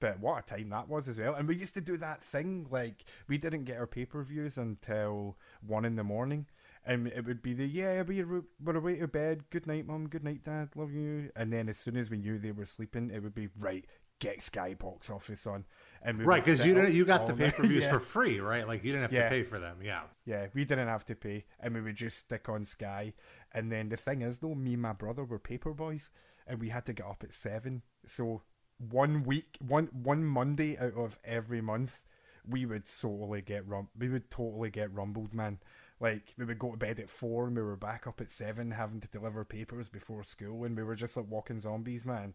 [0.00, 1.34] But what a time that was as well.
[1.34, 4.56] And we used to do that thing like we didn't get our pay per views
[4.56, 6.46] until one in the morning.
[6.86, 9.50] And it would be the yeah, we're, we're away to bed.
[9.50, 10.08] Good night, mom.
[10.08, 10.70] Good night, dad.
[10.76, 11.30] Love you.
[11.36, 13.84] And then as soon as we knew they were sleeping, it would be right.
[14.20, 15.64] Get Sky Box Office on,
[16.02, 17.52] and right because you didn't you got the night.
[17.54, 17.90] pay-per-views Yeah.
[17.92, 19.24] for free right like you didn't have Yeah.
[19.24, 22.18] to pay for them yeah Yeah, we didn't have to pay, and we would just
[22.18, 23.14] stick on Sky.
[23.54, 26.10] And then the thing is, though, me and my brother were paper boys,
[26.46, 27.80] and we had to get up at seven.
[28.04, 28.42] So
[28.76, 32.04] one week, one one Monday out of every month,
[32.46, 33.88] we would totally get rum.
[33.98, 35.58] We would totally get rumbled, man.
[35.98, 38.70] Like we would go to bed at four, and we were back up at seven,
[38.70, 42.34] having to deliver papers before school, and we were just like walking zombies, man.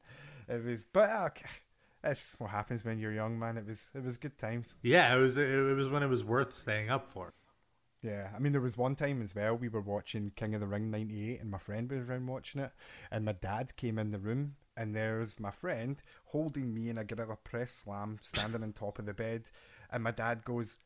[0.49, 1.29] It was, but uh,
[2.03, 3.57] that's what happens when you're young, man.
[3.57, 4.77] It was, it was good times.
[4.83, 7.33] yeah it was it, was when it was worth staying up for
[8.01, 10.67] Yeah, I mean, there was one time as well, we were watching King of the
[10.67, 12.71] Ring 98, and my friend was around watching it,
[13.09, 17.05] and my dad came in the room, and there's my friend holding me in a
[17.05, 19.49] gorilla press slam, standing on top of the bed,
[19.89, 20.79] and my dad goes,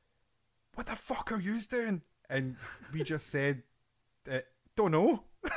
[0.76, 2.04] What the fuck are you doing?
[2.30, 2.56] And
[2.94, 3.64] we just said,
[4.32, 4.42] uh,
[4.76, 5.24] Don't know.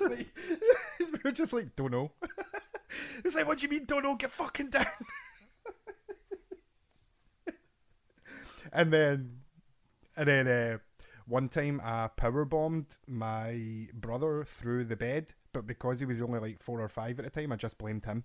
[0.00, 0.36] Like-
[1.00, 2.10] we were just like, Don't know.
[3.24, 4.18] It's like, What do you mean, don't?
[4.18, 4.86] Get fucking down.
[8.72, 9.40] and then
[10.16, 10.78] and then uh,
[11.26, 16.38] one time I power bombed my brother through the bed, but because he was only
[16.38, 18.24] like four or five at the time, I just blamed him.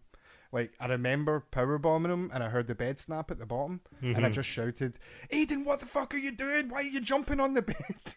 [0.52, 3.82] Like I remember power bombing him, and I heard the bed snap at the bottom,
[4.02, 5.00] and I just shouted,
[5.32, 6.70] "Aiden, what the fuck are you doing?
[6.70, 8.16] Why are you jumping on the bed?"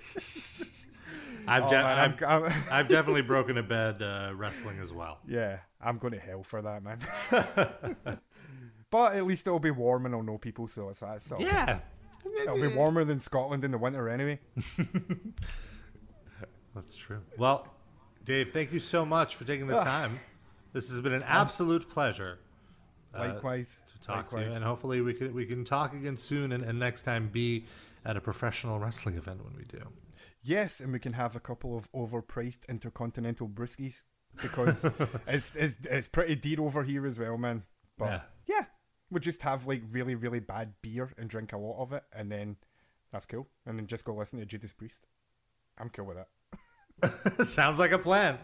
[1.48, 4.92] I've, Oh, de- man, I've, I'm- I'm- I've definitely broken a bed uh, wrestling as
[4.92, 6.98] well yeah, I'm going to hell for that, man.
[8.90, 11.40] but at least it'll be warm and I'll know people, so it's that's all.
[11.40, 11.80] yeah
[12.42, 14.38] It'll be warmer than Scotland in the winter anyway.
[16.74, 17.66] that's true well
[18.24, 20.18] dave thank you so much for taking the time
[20.72, 22.38] this has been an absolute pleasure
[23.12, 23.80] Likewise.
[23.88, 24.52] to talk to likewise.
[24.52, 27.64] you and hopefully we can we can talk again soon and, and next time be
[28.04, 29.82] at a professional wrestling event when we do
[30.42, 34.04] Yes, and we can have a couple of overpriced intercontinental brewskis
[34.40, 34.84] because
[35.26, 37.64] it's, it's it's pretty dear over here as well, man.
[37.98, 38.20] But Yeah.
[38.46, 38.64] yeah.
[39.10, 42.30] we'll just have like really really bad beer and drink a lot of it, and
[42.32, 42.56] then
[43.12, 43.48] that's cool.
[43.66, 45.06] And then just go listen to Judas Priest.
[45.78, 47.46] I'm cool with that.
[47.46, 48.38] Sounds like a plan.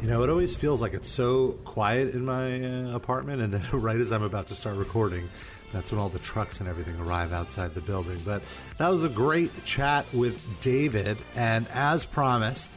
[0.00, 3.62] You know, it always feels like it's so quiet in my uh, apartment, and then
[3.80, 5.28] right as I'm about to start recording,
[5.72, 8.18] that's when all the trucks and everything arrive outside the building.
[8.24, 8.42] But
[8.78, 12.70] that was a great chat with David, and as promised,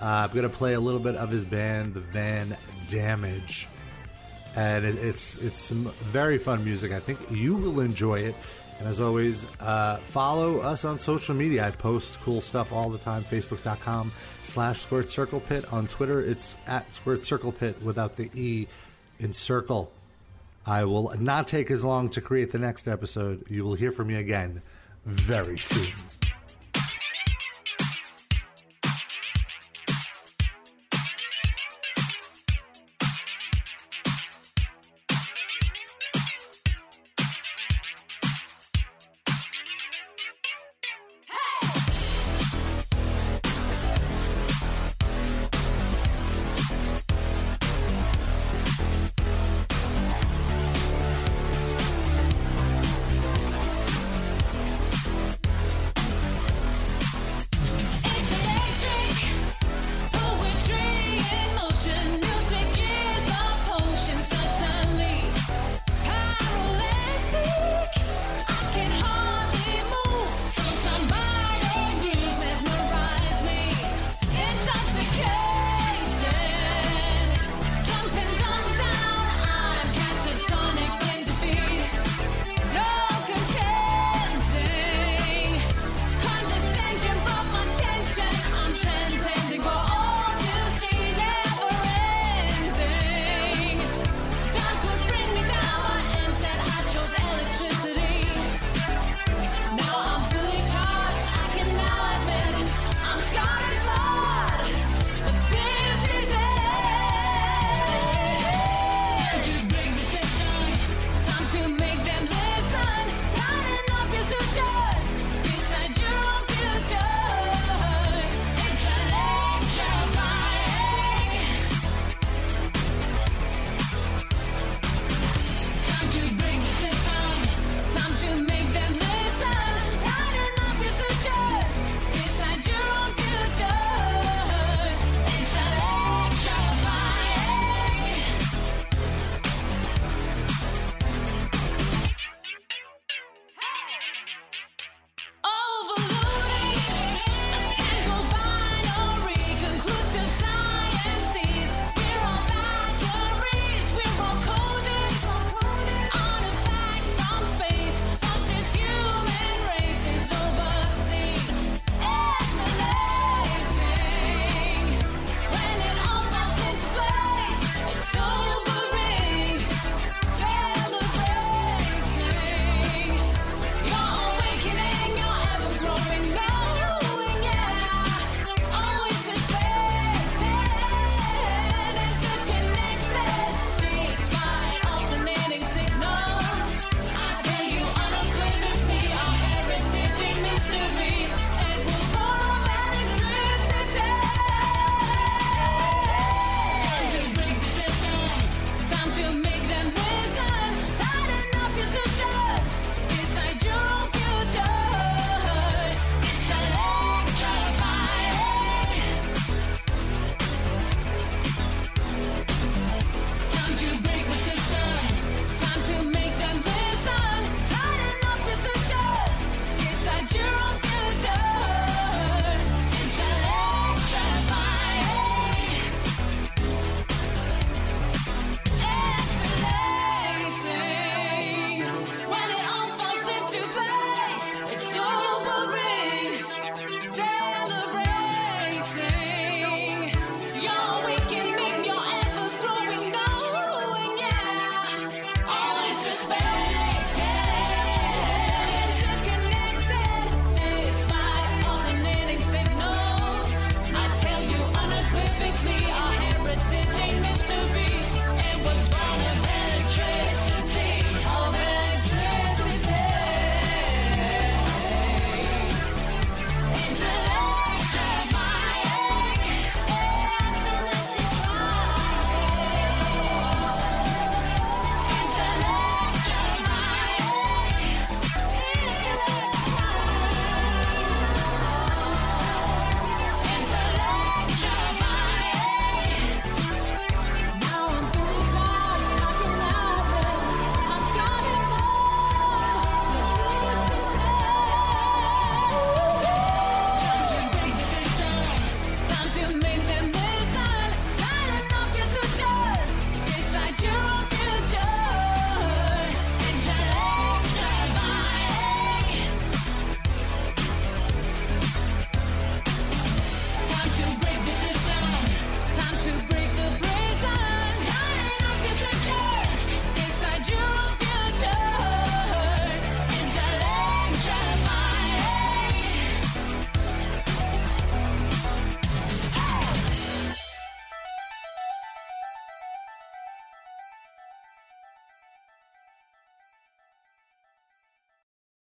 [0.00, 2.56] uh, I'm going to play a little bit of his band, The Van
[2.88, 3.68] Damage
[4.54, 6.92] and it, it's it's some very fun music.
[6.92, 8.34] I think you will enjoy it.
[8.78, 11.66] And as always, uh, follow us on social media.
[11.66, 13.24] I post cool stuff all the time.
[13.24, 14.10] Facebook.com
[14.42, 15.72] slash Squared Circle Pit.
[15.72, 18.66] On Twitter, it's at Squared Circle Pit without the E
[19.20, 19.92] in circle.
[20.66, 23.44] I will not take as long to create the next episode.
[23.48, 24.62] You will hear from me again
[25.04, 25.92] very soon.